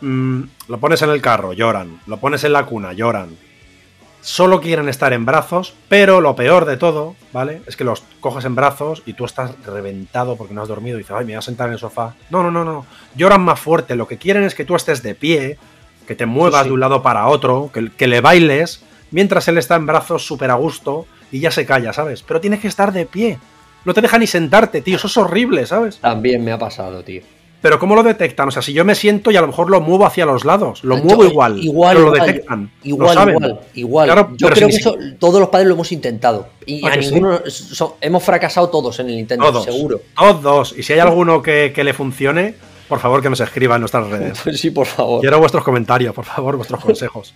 [0.00, 2.00] Mm, lo pones en el carro, lloran.
[2.06, 3.36] Lo pones en la cuna, lloran.
[4.24, 7.60] Solo quieren estar en brazos, pero lo peor de todo, ¿vale?
[7.66, 11.02] Es que los coges en brazos y tú estás reventado porque no has dormido y
[11.02, 12.14] dices, ay, me voy a sentar en el sofá.
[12.30, 12.86] No, no, no, no.
[13.14, 13.96] Lloran más fuerte.
[13.96, 15.58] Lo que quieren es que tú estés de pie,
[16.06, 16.68] que te muevas sí.
[16.68, 20.50] de un lado para otro, que, que le bailes, mientras él está en brazos súper
[20.50, 22.22] a gusto y ya se calla, ¿sabes?
[22.22, 23.38] Pero tienes que estar de pie.
[23.84, 24.96] No te deja ni sentarte, tío.
[24.96, 25.98] Eso es horrible, ¿sabes?
[25.98, 27.20] También me ha pasado, tío.
[27.64, 28.48] Pero ¿cómo lo detectan?
[28.48, 30.84] O sea, si yo me siento y a lo mejor lo muevo hacia los lados,
[30.84, 32.70] lo Yo- muevo igual, igual, pero lo detectan.
[32.82, 33.34] Igual, lo saben.
[33.36, 34.06] igual, igual.
[34.06, 36.46] Claro, Yo creo que eso todos los padres lo hemos intentado.
[36.66, 37.10] Y ¿A sí?
[37.10, 37.40] ninguno
[38.02, 39.64] hemos fracasado todos en el intento, Todos.
[39.64, 39.98] seguro.
[40.14, 40.74] Todos.
[40.76, 42.54] Y si hay alguno que, que le funcione,
[42.86, 44.42] por favor que nos escriba en nuestras redes.
[44.60, 45.22] Sí, por favor.
[45.22, 47.32] Quiero vuestros comentarios, por favor, vuestros consejos.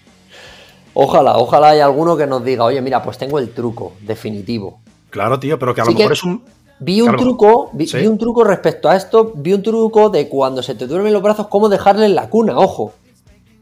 [0.93, 4.81] Ojalá, ojalá haya alguno que nos diga, oye, mira, pues tengo el truco definitivo.
[5.09, 6.43] Claro, tío, pero que a Sí lo que- mejor es un.
[6.81, 7.23] Vi un Claro.
[7.23, 7.97] truco, vi, Sí.
[7.99, 11.23] vi un truco respecto a esto, vi un truco de cuando se te duermen los
[11.23, 12.93] brazos, cómo dejarle en la cuna, ojo.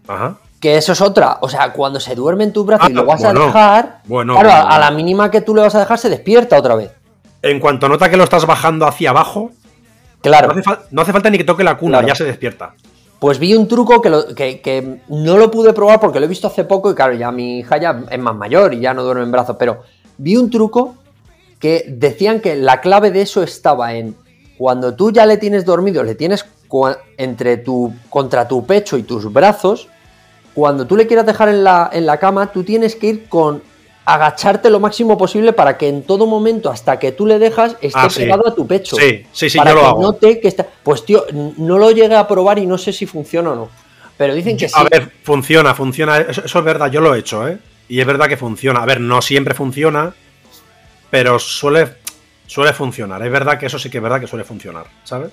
[0.06, 0.36] Ajá.
[0.60, 1.38] Que eso es otra.
[1.40, 3.42] O sea, cuando se duerme en tu brazo y Ah, lo vas bueno.
[3.42, 4.74] a dejar, Bueno, claro, a- bueno.
[4.74, 6.90] a la mínima que tú le vas a dejar se despierta otra vez.
[7.42, 9.50] En cuanto nota que lo estás bajando hacia abajo,
[10.20, 10.48] Claro.
[10.48, 12.08] no hace, fal- no hace falta ni que toque la cuna, Claro.
[12.08, 12.74] ya se despierta.
[13.18, 16.28] Pues vi un truco que, lo- que- que no lo pude probar porque lo he
[16.28, 19.02] visto hace poco y claro, ya mi hija ya es más mayor y ya no
[19.04, 19.82] duerme en brazos, pero
[20.18, 20.94] vi un truco
[21.58, 24.14] que decían que la clave de eso estaba en
[24.58, 26.44] cuando tú ya le tienes dormido, le tienes
[27.16, 29.88] entre tu, contra tu pecho y tus brazos,
[30.54, 33.62] cuando tú le quieras dejar en la, en la cama, tú tienes que ir con
[34.04, 37.92] agacharte lo máximo posible para que en todo momento, hasta que tú le dejas, esté
[37.94, 38.20] Ah, sí.
[38.20, 38.96] pegado a tu pecho.
[38.96, 40.02] Sí, sí, sí, para yo lo que hago.
[40.02, 40.66] note que está.
[40.82, 43.68] Pues tío, no lo llegué a probar y no sé si funciona o no.
[44.16, 44.74] Pero dicen que sí.
[44.76, 46.18] A ver, funciona, funciona.
[46.18, 47.58] Eso, eso es verdad, yo lo he hecho, ¿eh?
[47.88, 48.80] Y es verdad que funciona.
[48.80, 50.14] A ver, no siempre funciona,
[51.10, 51.96] pero suele,
[52.46, 53.24] suele funcionar.
[53.24, 55.32] Es verdad que eso sí que es verdad que suele funcionar, ¿sabes?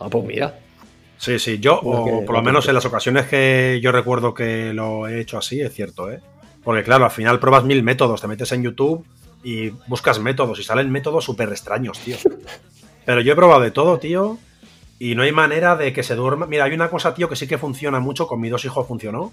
[0.00, 0.58] Ah, pues mira.
[1.16, 5.06] Sí, sí, yo, o por lo menos en las ocasiones que yo recuerdo que lo
[5.06, 6.20] he hecho así, es cierto, ¿eh?
[6.62, 9.06] Porque claro, al final pruebas mil métodos, te metes en YouTube
[9.42, 12.16] y buscas métodos y salen métodos súper extraños, tío.
[13.04, 14.38] Pero yo he probado de todo, tío,
[14.98, 16.46] y no hay manera de que se duerma.
[16.46, 19.32] Mira, hay una cosa, tío, que sí que funciona mucho, con mis dos hijos funcionó,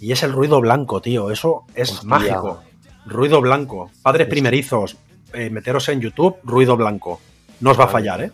[0.00, 2.08] y es el ruido blanco, tío, eso es Hostia.
[2.08, 2.62] mágico.
[3.06, 3.90] Ruido blanco.
[4.02, 4.96] Padres primerizos,
[5.32, 7.20] eh, meteros en YouTube, ruido blanco.
[7.60, 8.32] No os va a fallar, ¿eh?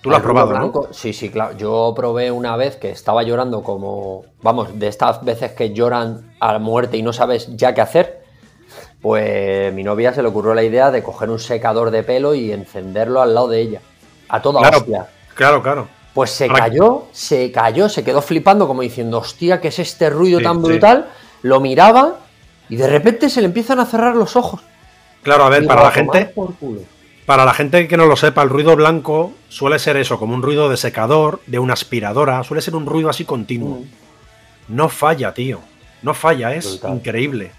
[0.00, 0.92] Tú lo has ¿Al ruido probado, ¿no?
[0.92, 1.56] Sí, sí, claro.
[1.56, 6.58] Yo probé una vez que estaba llorando como, vamos, de estas veces que lloran a
[6.58, 8.22] muerte y no sabes ya qué hacer.
[9.00, 12.52] Pues mi novia se le ocurrió la idea de coger un secador de pelo y
[12.52, 13.80] encenderlo al lado de ella.
[14.28, 14.78] A toda Claro.
[14.78, 15.06] hostia.
[15.34, 15.88] Claro, claro.
[16.14, 20.38] Pues se cayó, se cayó, se quedó flipando como diciendo, hostia, ¿qué es este ruido
[20.38, 20.62] Sí, tan sí.
[20.62, 21.08] brutal?
[21.42, 22.18] Lo miraba
[22.68, 24.60] y de repente se le empiezan a cerrar los ojos.
[25.22, 26.80] Claro, a ver, para la "A tomar gente, por culo".
[27.26, 30.42] para la gente que no lo sepa, el ruido blanco suele ser eso, como un
[30.42, 33.78] ruido de secador, de una aspiradora, suele ser un ruido así continuo.
[33.80, 34.74] Mm.
[34.76, 35.60] No falla, tío.
[36.02, 37.52] No falla, es increíble.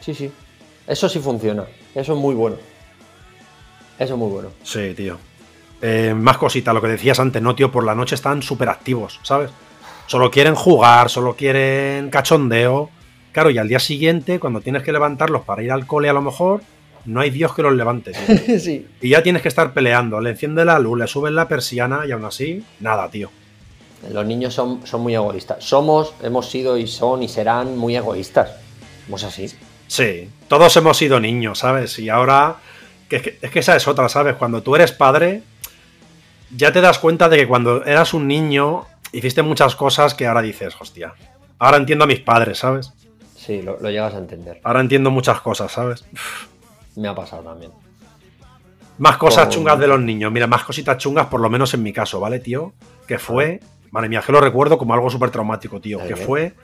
[0.00, 0.30] Sí, sí.
[0.86, 1.64] Eso sí funciona.
[1.94, 2.56] Eso es muy bueno.
[3.98, 4.48] Eso es muy bueno.
[4.62, 5.18] Sí, tío.
[5.80, 9.18] Eh, más cositas, lo que decías antes, no, tío, por la noche están súper activos,
[9.22, 9.50] ¿sabes?
[10.06, 12.90] Solo quieren jugar, solo quieren cachondeo.
[13.32, 16.20] Claro, y al día siguiente, cuando tienes que levantarlos para ir al cole a lo
[16.20, 16.60] mejor,
[17.04, 18.58] no hay Dios que los levante, tío.
[18.60, 18.86] sí.
[19.00, 22.12] Y ya tienes que estar peleando, le enciende la luz, le subes la persiana y
[22.12, 23.30] aún así, nada, tío.
[24.10, 25.64] Los niños son, son muy egoístas.
[25.64, 28.50] Somos, hemos sido y son y serán muy egoístas.
[29.06, 29.46] Somos así.
[29.86, 31.98] Sí, todos hemos sido niños, ¿sabes?
[31.98, 32.56] Y ahora,
[33.08, 34.36] que es, que, es que esa es otra, ¿sabes?
[34.36, 35.42] Cuando tú eres padre,
[36.54, 40.42] ya te das cuenta de que cuando eras un niño, hiciste muchas cosas que ahora
[40.42, 41.14] dices, hostia,
[41.58, 42.92] ahora entiendo a mis padres, ¿sabes?
[43.44, 44.60] Sí, lo, lo llegas a entender.
[44.62, 46.04] Ahora entiendo muchas cosas, ¿sabes?
[46.94, 47.72] Me ha pasado también.
[48.98, 51.82] Más cosas Como- chungas de los niños, mira, más cositas chungas, por lo menos en
[51.82, 52.72] mi caso, ¿vale, tío?
[53.08, 53.58] Que fue,
[53.90, 56.54] madre mía, que lo recuerdo como algo súper traumático, tío, ¿El que fue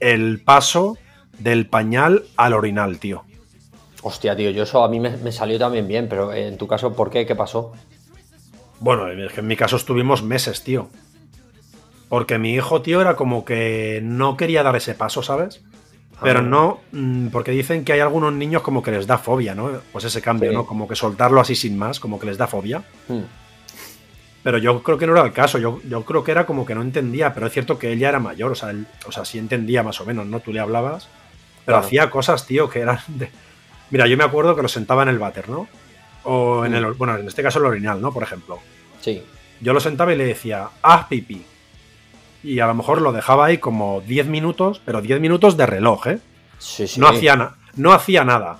[0.00, 0.98] el paso
[1.38, 3.24] del pañal al orinal, tío.
[4.02, 6.94] Hostia, tío, yo eso a mí me, me salió también bien, pero en tu caso,
[6.94, 7.26] ¿por qué?
[7.26, 7.72] ¿Qué pasó?
[8.80, 10.88] Bueno, es que en mi caso estuvimos meses, tío.
[12.08, 15.62] Porque mi hijo, tío, era como que no quería dar ese paso, ¿sabes?
[16.22, 16.42] Pero Ah.
[16.42, 19.70] no, mm, porque dicen que hay algunos niños como que les da fobia, ¿no?
[19.92, 20.56] Pues ese cambio, Sí.
[20.56, 20.64] ¿no?
[20.66, 22.82] Como que soltarlo así sin más, como que les da fobia.
[23.08, 23.22] Hmm.
[24.42, 26.74] Pero yo creo que no era el caso, yo, yo creo que era como que
[26.74, 29.24] no entendía, pero es cierto que él ya era mayor, o sea, él, o sea,
[29.24, 30.40] sí entendía más o menos, ¿no?
[30.40, 31.08] Tú le hablabas,
[31.64, 31.86] pero Claro.
[31.86, 33.30] hacía cosas, tío, que eran de...
[33.90, 35.66] Mira, yo me acuerdo que lo sentaba en el váter, ¿no?
[36.24, 36.74] O en Mm.
[36.76, 38.12] el, bueno, en este caso el orinal, ¿no?
[38.12, 38.58] Por ejemplo.
[39.00, 39.22] Sí.
[39.60, 41.42] Yo lo sentaba y le decía, haz pipí.
[42.44, 46.06] Y a lo mejor lo dejaba ahí como 10 minutos, pero 10 minutos de reloj,
[46.06, 46.18] ¿eh?
[46.58, 47.00] Sí, sí.
[47.00, 48.58] No, hacía na- no hacía nada.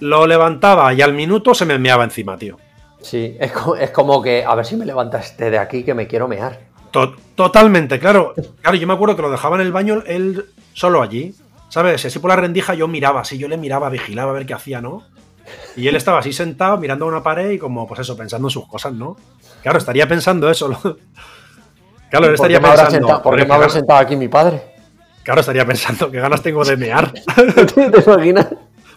[0.00, 2.58] Lo levantaba y al minuto se me meaba encima, tío.
[3.00, 5.94] Sí, es como, es como que, a ver si me levantas este de aquí que
[5.94, 6.60] me quiero mear.
[6.90, 8.34] To- totalmente, claro.
[8.62, 10.44] Claro, yo me acuerdo que lo dejaba en el baño él
[10.74, 11.34] solo allí.
[11.70, 12.02] ¿Sabes?
[12.04, 14.80] Así por la rendija yo miraba, así yo le miraba, vigilaba a ver qué hacía,
[14.80, 15.02] ¿no?
[15.76, 18.52] Y él estaba así sentado mirando a una pared y como, pues eso, pensando en
[18.52, 19.16] sus cosas, ¿no?
[19.62, 20.98] Claro, estaría pensando eso.
[22.10, 22.90] Claro, él ¿Por qué estaría pensando.
[22.90, 24.62] sentado, ¿por qué "Joder, me habrá qué sentado aquí mi padre?
[25.22, 27.12] Claro, estaría pensando qué ganas tengo de mear.
[27.74, 28.46] ¿Te imaginas?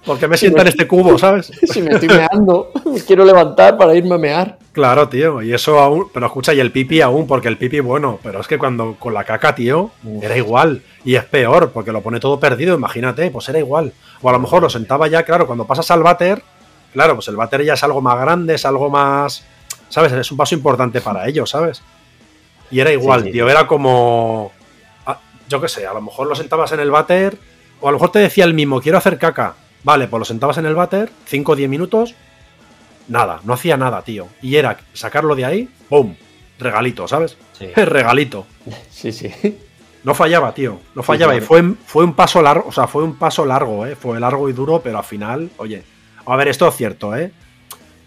[0.06, 1.52] Porque me sienta en este cubo, ¿sabes?
[1.72, 4.58] Si me estoy meando, me quiero levantar para irme a mear.
[4.72, 8.18] Claro, tío, y eso aún, pero escucha, y el pipi aún, porque el pipi, bueno,
[8.24, 10.24] pero es que cuando con la caca, tío, Uf.
[10.24, 13.92] era igual, y es peor, porque lo pone todo perdido, imagínate, pues era igual.
[14.22, 16.42] O a lo mejor lo sentaba ya, claro, cuando pasas al váter,
[16.94, 19.46] claro, pues el váter ya es algo más grande, es algo más,
[19.90, 20.14] ¿sabes?
[20.14, 21.84] Es un paso importante para ellos, ¿sabes?
[22.72, 23.32] Y era igual, Sí, sí.
[23.34, 24.52] tío, era como,
[25.06, 27.38] ah, yo qué sé, a lo mejor lo sentabas en el váter,
[27.82, 29.56] o a lo mejor te decía el mismo, quiero hacer caca.
[29.84, 32.16] Vale, pues lo sentabas en el váter, 5 o 10 minutos,
[33.08, 34.28] Nada, no hacía nada, tío.
[34.42, 36.16] Y era sacarlo de ahí, ¡pum!
[36.60, 37.36] Regalito, ¿sabes?
[37.58, 37.68] Sí.
[37.76, 38.46] Regalito.
[38.90, 39.30] Sí, sí.
[40.04, 40.80] No fallaba, tío.
[40.96, 41.34] No fallaba.
[41.34, 43.96] Sí, y fue, fue un paso largo, o sea, fue un paso largo, ¿eh?
[43.96, 45.84] Fue largo y duro, pero al final, oye.
[46.26, 47.32] A ver, esto es cierto, ¿eh?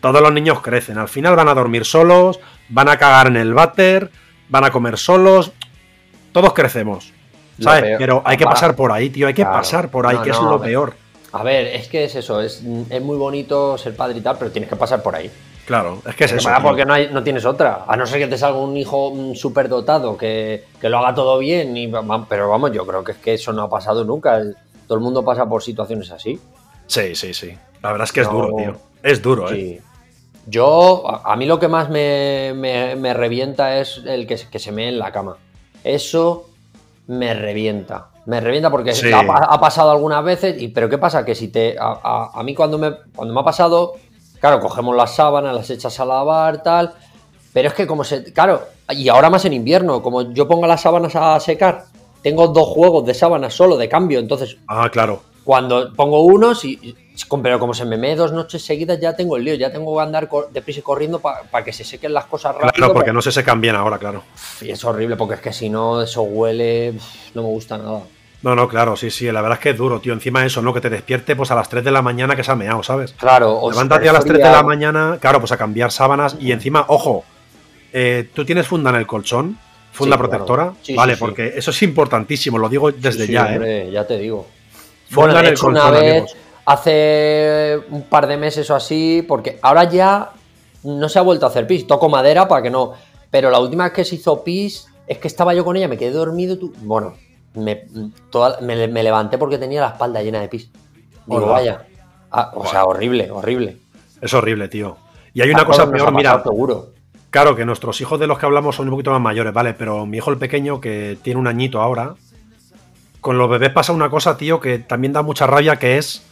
[0.00, 0.96] Todos los niños crecen.
[0.96, 4.10] Al final van a dormir solos, van a cagar en el váter,
[4.48, 5.52] van a comer solos.
[6.32, 7.12] Todos crecemos.
[7.60, 7.96] ¿Sabes?
[7.98, 9.26] Pero hay que pasar por ahí, tío.
[9.28, 9.58] Hay que Claro.
[9.58, 10.94] pasar por ahí, No, que es lo peor.
[11.32, 14.50] A ver, es que es eso, es, es muy bonito ser padre y tal, pero
[14.50, 15.30] tienes que pasar por ahí.
[15.66, 16.48] Claro, es que es eso.
[16.62, 17.84] porque no, hay- no tienes otra.
[17.88, 21.38] A no ser que te salga un hijo súper dotado que, que lo haga todo
[21.38, 21.76] bien.
[21.76, 21.90] Y,
[22.28, 24.40] pero vamos, yo creo que es que eso no ha pasado nunca.
[24.86, 26.38] Todo el mundo pasa por situaciones así.
[26.86, 27.56] Sí, sí, sí.
[27.82, 28.32] La verdad es que es No.
[28.34, 28.76] duro, tío.
[29.02, 29.80] Es duro, ¿eh?
[30.46, 34.48] Yo, a, a mí lo que más me, me- me revienta es el que, se-
[34.48, 35.36] que se me en la cama.
[35.82, 36.46] Eso
[37.06, 38.08] me revienta.
[38.26, 39.12] Me revienta porque Sí.
[39.12, 41.24] ha, pa- ha pasado algunas veces, y, pero ¿qué pasa?
[41.24, 41.76] Que si te.
[41.78, 43.94] A, a- a mí cuando me, cuando me ha pasado,
[44.40, 46.92] claro, cogemos las sábanas, las echas a lavar, tal.
[47.52, 48.32] Pero es que como se.
[48.32, 51.84] Claro, y ahora más en invierno, como yo pongo las sábanas a secar,
[52.22, 55.20] tengo dos juegos de sábanas solo de cambio, entonces Ah, claro.
[55.44, 56.94] cuando pongo unos, y-
[57.42, 60.02] pero como se me mee dos noches seguidas, ya tengo el lío, ya tengo que
[60.02, 62.72] andar deprisa y corriendo para que se sequen las cosas rápido.
[62.72, 64.22] Claro, porque pa- no se secan bien ahora, claro.
[64.60, 66.94] Y es horrible, porque es que si no, eso huele,
[67.34, 68.00] no me gusta nada.
[68.42, 69.24] No, no, claro, sí, sí.
[69.32, 70.12] La verdad es que es duro, tío.
[70.12, 70.74] Encima eso, ¿no?
[70.74, 73.12] Que te despierte pues a las 3 de la mañana que se ha meado, ¿sabes?
[73.12, 76.52] Claro, o Levántate a las 3 de la mañana, claro, pues a cambiar sábanas y
[76.52, 77.24] encima, ojo,
[77.92, 79.56] eh, tú tienes funda en el colchón,
[79.92, 80.18] funda Sí, claro.
[80.30, 83.54] protectora, Sí, vale, sí, porque eso es importantísimo, lo digo desde ya, ¿eh?
[83.54, 84.46] hombre, ya te digo.
[85.08, 86.36] Funda Bueno, en el hecho, una colchón, vez, amigos.
[86.66, 90.30] Hace un par de meses o así, porque ahora ya
[90.82, 91.86] no se ha vuelto a hacer pis.
[91.86, 92.92] Toco madera para que no.
[93.30, 95.96] Pero la última vez que se hizo pis, es que estaba yo con ella, me
[95.96, 96.58] quedé dormido.
[96.58, 97.14] Tú, bueno,
[97.54, 97.86] me,
[98.30, 100.70] toda- me, me levanté porque tenía la espalda llena de pis.
[101.26, 101.52] Digo, Hola.
[101.52, 101.86] vaya.
[102.30, 103.78] Ah, o sea, horrible, horrible.
[104.20, 104.96] Es horrible, tío.
[105.32, 106.90] Y hay una A cosa peor, mira, seguro.
[107.30, 109.74] claro que nuestros hijos de los que hablamos son un poquito más mayores, ¿vale?
[109.74, 112.14] Pero mi hijo el pequeño, que tiene un añito ahora,
[113.20, 116.22] con los bebés pasa una cosa, tío, que también da mucha rabia, que es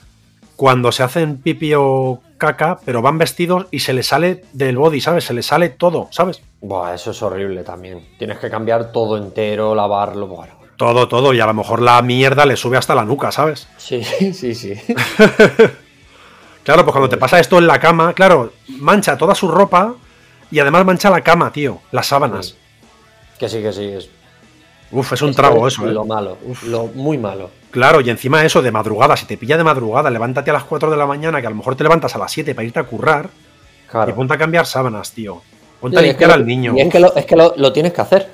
[0.57, 5.01] cuando se hacen pipi o caca, pero van vestidos y se les sale del body,
[5.01, 5.25] ¿sabes?
[5.25, 6.43] Se les sale todo, ¿sabes?
[6.61, 8.07] Buah, eso es horrible también.
[8.19, 10.27] Tienes que cambiar todo entero, lavarlo.
[10.27, 10.55] Bueno.
[10.77, 13.69] Todo, todo, y a lo mejor la mierda le sube hasta la nuca, ¿sabes?
[13.77, 14.75] Sí, sí, sí.
[16.65, 19.95] Claro, pues cuando te pasa esto en la cama, claro, mancha toda su ropa
[20.51, 22.57] y además mancha la cama, tío, las sábanas.
[23.39, 23.85] que sí, que sí.
[23.87, 24.09] Es,
[24.93, 25.93] Uf, es un esto trago es eso, ¿eh?
[25.93, 27.51] Lo malo, lo muy malo.
[27.73, 30.91] Claro, y encima eso de madrugada, si te pilla de madrugada, levántate a las 4
[30.91, 32.85] de la mañana, que a lo mejor te levantas a las 7 para irte a
[32.85, 33.31] currar,
[33.91, 34.11] Claro.
[34.11, 35.43] y ponte a cambiar sábanas, tío.
[35.81, 36.75] Ponte Sí, a es limpiar que- al niño.
[36.77, 38.29] Y es que, lo, es que lo, lo tienes que hacer.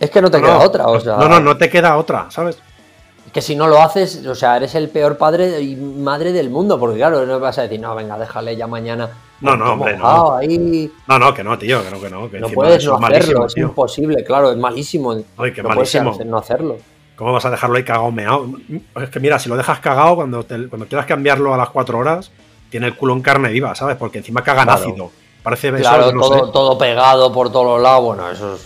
[0.00, 1.16] Es que no te No, queda otra, o sea.
[1.16, 2.58] No, no, no te queda otra, ¿sabes?
[3.26, 6.48] Es que si no lo haces, o sea, eres el peor padre y madre del
[6.48, 9.10] mundo, porque claro, no vas a decir, no, venga, déjale ya mañana.
[9.42, 10.34] No, no, hombre, no.
[10.36, 10.90] Ahí.
[11.06, 12.30] No, no, que no, tío, que no, que no.
[12.30, 15.14] Que No puedes no hacerlo, es imposible, claro, es malísimo.
[15.36, 16.16] Ay, qué no malísimo.
[16.24, 16.78] no hacerlo.
[17.18, 18.48] ¿Cómo vas a dejarlo ahí cagado meado?
[19.02, 21.98] Es que mira, si lo dejas cagado, cuando, te- cuando quieras cambiarlo a las 4
[21.98, 22.30] horas,
[22.70, 23.96] tiene el culo en carne viva, ¿sabes?
[23.96, 24.82] Porque encima cagan Claro.
[24.88, 25.10] ácido.
[25.42, 26.52] Parece eso, Claro, no todo, sé.
[26.52, 28.62] todo pegado por todos los lados, bueno, eso es,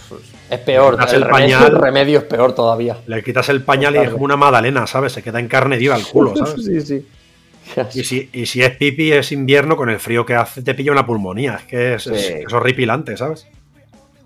[0.51, 0.95] es peor.
[1.09, 1.73] El, el remedio, pañal.
[1.73, 2.99] el remedio es peor todavía.
[3.07, 5.13] Le quitas el pañal y es como una magdalena, ¿sabes?
[5.13, 6.55] Se queda en carne viva el culo, ¿sabes?
[6.65, 7.07] sí, sí.
[7.95, 10.93] Y si, y si es pipi, es invierno, con el frío que hace, te pilla
[10.93, 11.55] una pulmonía.
[11.55, 12.33] Es que es, es- Sí.
[12.47, 13.47] es horripilante, ¿sabes?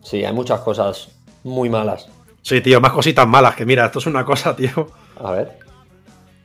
[0.03, 1.11] Sí, hay muchas cosas
[1.45, 2.09] muy malas.
[2.47, 3.57] Sí, tío, más cositas malas.
[3.57, 4.87] Que mira, esto es una cosa, tío.
[5.21, 5.59] A ver.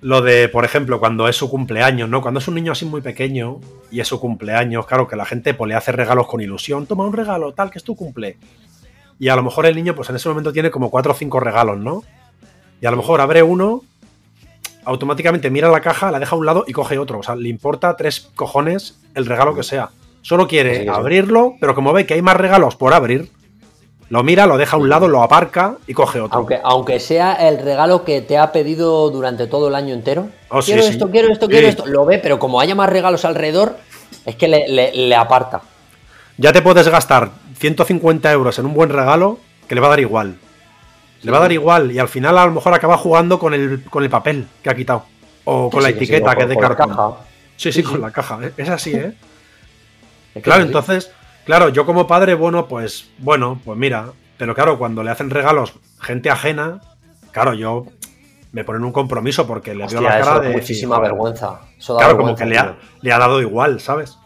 [0.02, 2.24] Lo de, por ejemplo, cuando es su cumpleaños, ¿no?
[2.24, 3.60] Cuando es un niño así muy pequeño
[3.92, 6.88] y es su cumpleaños, claro, que la gente pues, le hace regalos con ilusión.
[6.88, 8.38] Toma un regalo, tal, que es tu cumple.
[9.20, 11.40] Y a lo mejor el niño, pues en ese momento tiene como cuatro o cinco
[11.40, 12.02] regalos, ¿no?
[12.82, 13.84] Y a lo mejor abre uno,
[14.86, 17.20] automáticamente mira la caja, la deja a un lado y coge otro.
[17.20, 19.92] O sea, le importa tres cojones el regalo que sea.
[20.24, 20.90] Solo quiere Sí, sí, sí.
[20.90, 23.30] abrirlo, pero como ve que hay más regalos por abrir,
[24.12, 26.38] lo mira, lo deja a un lado, lo aparca y coge otro.
[26.38, 30.28] Aunque, aunque sea el regalo que te ha pedido durante todo el año entero.
[30.50, 30.90] Oh, sí, quiero sí.
[30.90, 31.86] esto, quiero esto, quiero esto.
[31.86, 33.78] Lo ve, pero como haya más regalos alrededor,
[34.26, 35.62] es que le, le- le aparta.
[36.38, 40.00] ya te puedes gastar 150 euros en un buen regalo que le va a dar
[40.02, 40.36] igual.
[41.24, 43.84] Le va a dar igual y al final a lo mejor acaba jugando con el,
[43.90, 45.06] con el papel que ha quitado.
[45.46, 46.90] O con la Sí, que sí, etiqueta que es de con la cartón.
[46.96, 47.12] caja.
[47.56, 48.40] Sí, sí, con la caja.
[48.58, 49.14] Es así, ¿eh?
[50.30, 51.12] Es que Claro, entonces,
[51.46, 54.12] claro, yo como padre, bueno, pues, bueno, pues mira.
[54.38, 56.82] Pero claro, cuando le hacen regalos gente ajena,
[57.32, 57.86] claro, yo
[58.52, 60.50] me ponen un compromiso porque le Hostia, la cara de.
[60.50, 61.62] muchísima joder, vergüenza.
[61.78, 64.18] Eso da Claro, como que le ha, le ha dado igual, ¿sabes?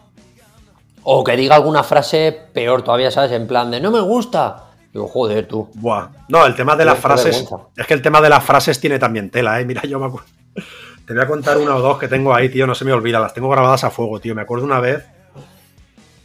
[1.02, 3.32] O que diga alguna frase peor todavía, ¿sabes?
[3.32, 4.64] En plan de no me gusta.
[4.92, 5.68] Digo, joder, tú.
[5.74, 6.08] Buah.
[6.28, 7.42] No, el tema de las frases.
[7.42, 7.68] vergüenza.
[7.76, 9.64] Es que el tema de las frases tiene también tela, ¿eh?
[9.64, 10.26] Mira, yo me acuerdo.
[11.06, 13.20] Te voy a contar una o dos que tengo ahí, tío, no se me olvida.
[13.20, 14.34] Las tengo grabadas a fuego, tío.
[14.34, 15.04] Me acuerdo una vez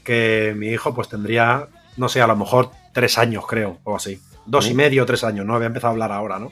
[0.03, 4.19] que mi hijo pues tendría, no sé, a lo mejor tres años, creo, o así.
[4.45, 5.55] Dos y medio, tres años, ¿no?
[5.55, 6.51] Había empezado a hablar ahora, ¿no?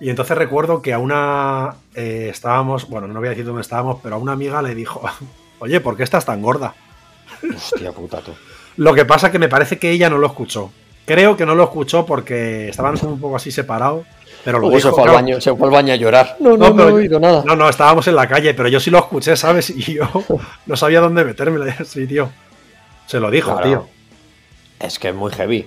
[0.00, 4.00] Y entonces recuerdo que a una eh, estábamos, bueno, no voy a decir dónde estábamos,
[4.02, 5.02] pero a una amiga le dijo,
[5.58, 6.74] oye, ¿por qué estás tan gorda?
[7.54, 8.32] Hostia puta tú.
[8.76, 10.72] Lo que pasa que me parece que ella no lo escuchó.
[11.04, 14.06] Creo que no lo escuchó porque estaban un poco así separados.
[14.44, 16.36] Pero lo dijo, se, fue al baño, se fue al baño a llorar.
[16.40, 17.42] No, no, no, pero- he oído nada.
[17.44, 19.70] No, no, estábamos en la calle, pero yo sí lo escuché, ¿sabes?
[19.70, 20.04] Y yo
[20.66, 21.74] no sabía dónde meterme.
[21.84, 22.28] Sí, tío.
[23.06, 23.66] Se lo dijo, Claro.
[23.68, 23.86] tío.
[24.80, 25.66] Es que es muy heavy.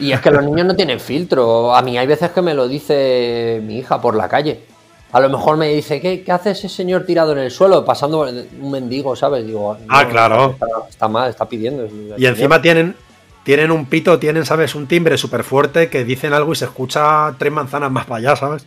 [0.00, 1.74] Y es que los niños no tienen filtro.
[1.74, 4.60] A mí hay veces que me lo dice mi hija por la calle.
[5.12, 7.84] A lo mejor me dice, ¿qué, qué hace ese señor tirado en el suelo?
[7.84, 8.22] Pasando
[8.60, 9.46] un mendigo, ¿sabes?
[9.46, 10.50] Digo, Ah, no, claro.
[10.50, 11.86] Está, está mal, está pidiendo.
[12.18, 12.96] Y encima tienen,
[13.48, 14.74] tienen un pito, tienen, ¿sabes?
[14.74, 18.36] Un timbre súper fuerte que dicen algo y se escucha tres manzanas más para allá,
[18.36, 18.66] ¿sabes?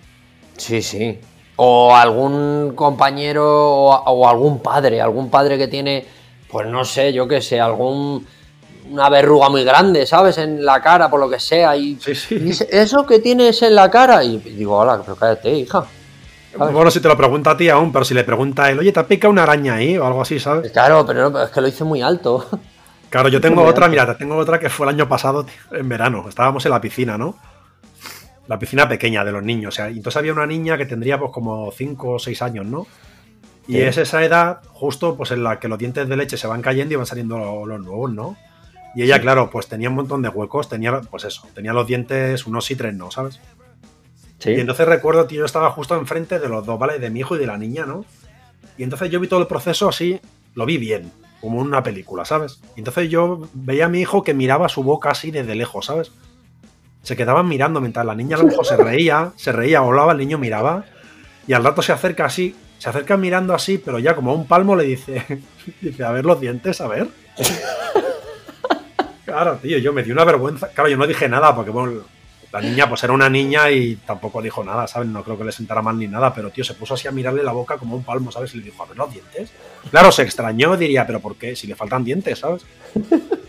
[0.58, 1.20] Sí, sí.
[1.58, 6.04] O algún compañero o, o algún padre, algún padre que tiene,
[6.50, 8.26] pues no sé, yo qué sé, algún
[8.90, 10.40] una verruga muy grande, ¿sabes?
[10.40, 11.78] En la cara, por lo que sea.
[11.78, 12.34] Y, Sí, sí.
[12.34, 14.24] y dice, ¿eso que tienes en la cara?
[14.24, 15.86] Y digo, hola, pero cállate, hija.
[16.58, 16.74] ¿sabes?
[16.74, 18.92] Bueno, si te lo pregunta a ti aún, pero si le pregunta a él, oye,
[18.92, 19.96] ¿te ha picado una araña ahí?
[20.00, 20.72] O algo así, ¿sabes?
[20.72, 22.48] Claro, pero es que lo hice muy alto.
[23.12, 25.88] Claro, yo tengo otra, mira, te tengo otra que fue el año pasado, tío, en
[25.88, 26.26] verano.
[26.28, 27.36] Estábamos en la piscina, ¿no?
[28.48, 29.74] La piscina pequeña de los niños.
[29.74, 32.66] O sea, y entonces había una niña que tendría pues como 5 o 6 años,
[32.66, 32.88] ¿no?
[33.68, 33.82] Y Sí.
[33.82, 36.94] es esa edad justo pues en la que los dientes de leche se van cayendo
[36.94, 38.36] y van saliendo lo- los nuevos, ¿no?
[38.96, 42.46] Y ella, claro, pues tenía un montón de huecos, tenía, pues eso, tenía los dientes
[42.48, 43.40] unos sí, tres no, ¿sabes?
[44.40, 44.52] Sí.
[44.52, 46.98] Y entonces recuerdo, tío, yo estaba justo enfrente de los dos, ¿vale?
[46.98, 48.04] De mi hijo y de la niña, ¿no?
[48.78, 50.20] Y entonces yo vi todo el proceso así,
[50.56, 52.62] lo vi bien, como una película, ¿sabes?
[52.78, 56.12] Entonces yo veía a mi hijo que miraba su boca así desde lejos, ¿sabes?
[57.04, 60.20] Se quedaban mirando mientras la niña a lo mejor se reía, se reía, hablaba, el
[60.20, 60.86] niño miraba,
[61.48, 64.48] y al rato se acerca así, se acerca mirando así, pero ya como a un
[64.48, 65.26] palmo le dice,
[65.82, 67.08] dice, a ver los dientes, a ver.
[69.24, 70.68] Claro, tío, yo me di una vergüenza.
[70.74, 72.02] Claro, yo no dije nada porque, bueno,
[72.52, 75.08] la niña pues era una niña y tampoco dijo nada, ¿sabes?
[75.08, 77.44] No creo que le sentara mal ni nada, pero tío, se puso así a mirarle
[77.44, 78.54] la boca como un palmo, ¿sabes?
[78.54, 79.52] Y le dijo, a ver los dientes.
[79.90, 81.56] Claro, se extrañó, diría, pero ¿por qué?
[81.56, 82.66] Si le faltan dientes, ¿sabes?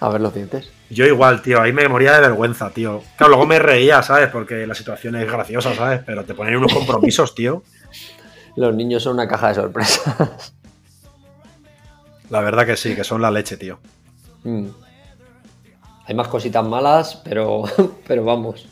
[0.00, 0.70] A ver los dientes.
[0.88, 3.02] Yo igual, tío, ahí me moría de vergüenza, tío.
[3.16, 4.28] Claro, luego me reía, ¿sabes?
[4.30, 6.00] Porque la situación es graciosa, ¿sabes?
[6.06, 7.62] Pero te ponen unos compromisos, tío.
[8.56, 10.54] Los niños son una caja de sorpresas.
[12.30, 13.78] La verdad que sí, que son la leche, tío.
[14.44, 14.68] Mm.
[16.06, 17.62] Hay más cositas malas, pero,
[18.06, 18.66] pero vamos.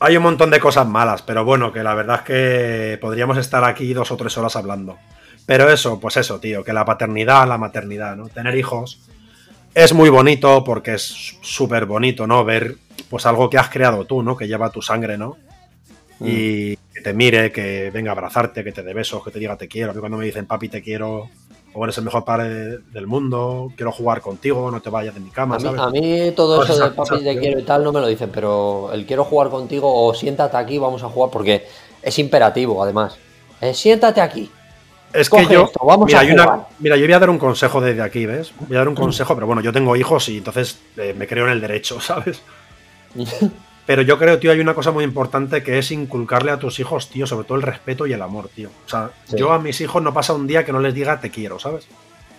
[0.00, 3.64] Hay un montón de cosas malas, pero bueno, que la verdad es que podríamos estar
[3.64, 4.96] aquí dos o tres horas hablando.
[5.44, 8.28] Pero eso, pues eso, tío, que la paternidad, la maternidad, ¿no?
[8.28, 9.00] Tener hijos
[9.74, 12.44] es muy bonito porque es súper bonito, ¿no?
[12.44, 12.76] Ver
[13.08, 14.36] pues algo que has creado tú, ¿no?
[14.36, 15.36] Que lleva tu sangre, ¿no?
[16.20, 19.56] Y que te mire, que venga a abrazarte, que te dé besos, que te diga
[19.56, 19.92] te quiero.
[19.92, 21.30] Que cuando me dicen papi te quiero,
[21.78, 25.30] o eres el mejor padre del mundo, quiero jugar contigo, no te vayas de mi
[25.30, 25.80] cama, A mí, ¿sabes?
[25.80, 27.40] a mí todo Todas eso de papi te tío.
[27.40, 30.78] quiero y tal no me lo dicen, pero el quiero jugar contigo o siéntate aquí,
[30.78, 31.66] vamos a jugar, porque
[32.02, 33.16] es imperativo además.
[33.60, 34.50] Eh, siéntate aquí.
[35.12, 35.64] Es que yo.
[35.64, 36.66] esto, vamos mira, a hay una- jugar.
[36.80, 38.52] mira, yo voy a dar un consejo desde aquí, ¿ves?
[38.66, 41.46] Voy a dar un consejo, pero bueno, yo tengo hijos y entonces eh, me creo
[41.46, 42.42] en el derecho, ¿sabes?
[43.88, 47.08] Pero yo creo, tío, hay una cosa muy importante que es inculcarle a tus hijos,
[47.08, 48.68] tío, sobre todo el respeto y el amor, tío.
[48.84, 49.36] O sea, Sí.
[49.38, 51.88] yo a mis hijos no pasa un día que no les diga te quiero, ¿sabes?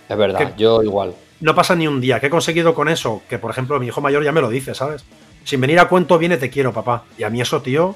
[0.08, 1.16] Es verdad, yo igual.
[1.40, 2.20] No pasa ni un día.
[2.20, 3.24] ¿Qué he conseguido con eso?
[3.28, 5.04] Que, por ejemplo, mi hijo mayor ya me lo dice, ¿sabes?
[5.44, 7.06] Sin venir a cuento viene te quiero, papá.
[7.18, 7.96] Y a mí eso, tío,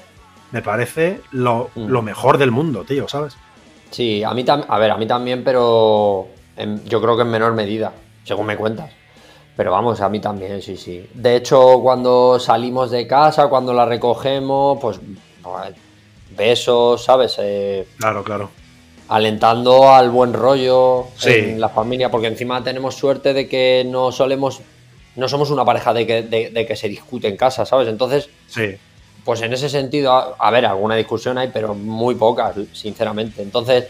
[0.50, 1.86] me parece lo, Mm.
[1.86, 3.36] lo mejor del mundo, tío, ¿sabes?
[3.92, 7.30] Sí, a mí también, a ver, a mí también, pero en- yo creo que en
[7.30, 7.92] menor medida,
[8.24, 8.90] según me cuentas.
[9.56, 11.08] Pero vamos, a mí también, sí, sí.
[11.14, 14.98] De hecho, cuando salimos de casa, cuando la recogemos, pues
[15.42, 15.74] pues,
[16.36, 17.36] besos, ¿sabes?
[17.38, 18.50] Eh, Claro, claro.
[19.08, 21.30] alentando al buen rollo Sí.
[21.30, 24.60] en la familia, porque encima tenemos suerte de que no solemos,
[25.16, 27.86] no somos una pareja de que, de- de que se discute en casa, ¿sabes?
[27.88, 28.74] Entonces, Sí.
[29.24, 33.42] pues en ese sentido, a, a ver, alguna discusión hay, pero muy pocas, sinceramente.
[33.42, 33.84] Entonces,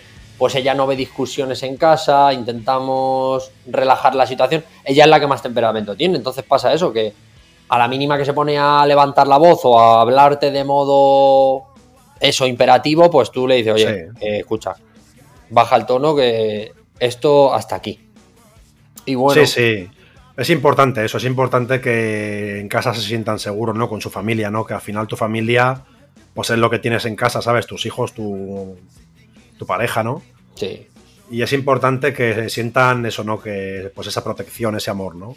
[0.44, 4.62] pues ella no ve discusiones en casa, intentamos relajar la situación.
[4.84, 7.14] Ella es la que más temperamento tiene, entonces pasa eso, que
[7.70, 11.62] a la mínima que se pone a levantar la voz o a hablarte de modo
[12.20, 14.26] eso, imperativo, pues tú le dices, oye, Sí.
[14.26, 14.74] eh, escucha,
[15.48, 17.98] baja el tono que esto hasta aquí.
[19.06, 19.90] Y bueno, Sí, sí.
[20.36, 23.88] Es importante eso, es importante que en casa se sientan seguros, ¿no?
[23.88, 24.66] Con su familia, ¿no?
[24.66, 25.84] Que al final tu familia,
[26.34, 27.66] pues es lo que tienes en casa, ¿sabes?
[27.66, 28.76] Tus hijos, tu,
[29.56, 30.20] tu pareja, ¿no?
[30.54, 30.86] Sí,
[31.30, 33.40] Y es importante que sientan eso, ¿no?
[33.40, 35.34] Que pues esa protección, ese amor, ¿no?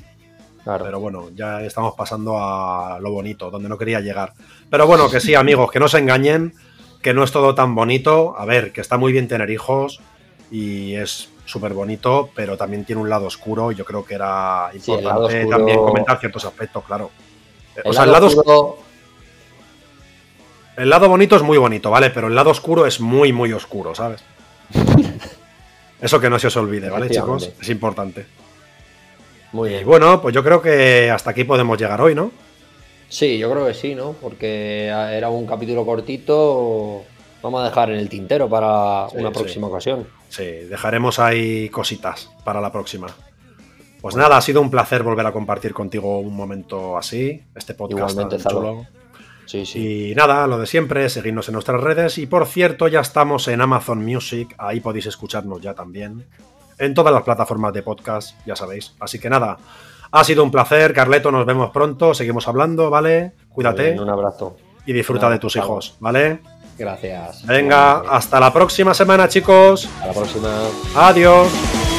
[0.63, 0.83] claro.
[0.83, 4.33] Pero bueno, ya estamos pasando a lo bonito, donde no quería llegar.
[4.69, 6.53] Pero bueno, que sí, amigos, que no se engañen,
[7.01, 8.35] que no es todo tan bonito.
[8.37, 10.01] A ver, que está muy bien tener hijos
[10.51, 14.69] y es súper bonito, pero también tiene un lado oscuro y yo creo que era
[14.73, 17.11] importante oscuro- también comentar ciertos aspectos, claro.
[17.75, 18.77] El o sea, el lado oscuro-
[20.75, 22.09] el lado bonito es muy bonito, ¿vale?
[22.09, 24.21] Pero el lado oscuro es muy, muy oscuro, ¿sabes?
[26.01, 27.49] Eso que no se os olvide, ¿vale, chicos?
[27.59, 28.25] Es importante.
[29.51, 29.85] Muy Y bien.
[29.85, 32.31] bueno, pues yo creo que hasta aquí podemos llegar hoy, ¿no?
[33.09, 34.11] Sí, yo creo que sí, ¿no?
[34.13, 37.03] Porque era un capítulo cortito.
[37.41, 39.33] Vamos a dejar en el tintero para Sí, una sí.
[39.39, 40.07] próxima ocasión.
[40.29, 43.07] Sí, dejaremos ahí cositas para la próxima.
[44.01, 48.11] Pues nada, ha sido un placer volver a compartir contigo un momento así, este podcast
[48.11, 48.59] Igualmente, tan Zalo.
[48.59, 48.85] chulo.
[49.47, 50.11] Sí, sí.
[50.11, 52.17] Y nada, lo de siempre, seguidnos en nuestras redes.
[52.19, 56.27] Y por cierto, ya estamos en Amazon Music, ahí podéis escucharnos ya también.
[56.77, 58.93] En todas las plataformas de podcast, ya sabéis.
[58.99, 59.57] Así que nada,
[60.11, 63.33] ha sido un placer, Carleto, nos vemos pronto, seguimos hablando, ¿vale?
[63.49, 64.57] Cuídate bien, un abrazo.
[64.85, 66.39] y disfruta de tus hijos, ¿vale?
[66.77, 67.45] Gracias.
[67.45, 69.85] Venga, hasta la próxima semana, chicos.
[69.85, 70.49] Hasta la próxima.
[70.95, 71.96] Adiós.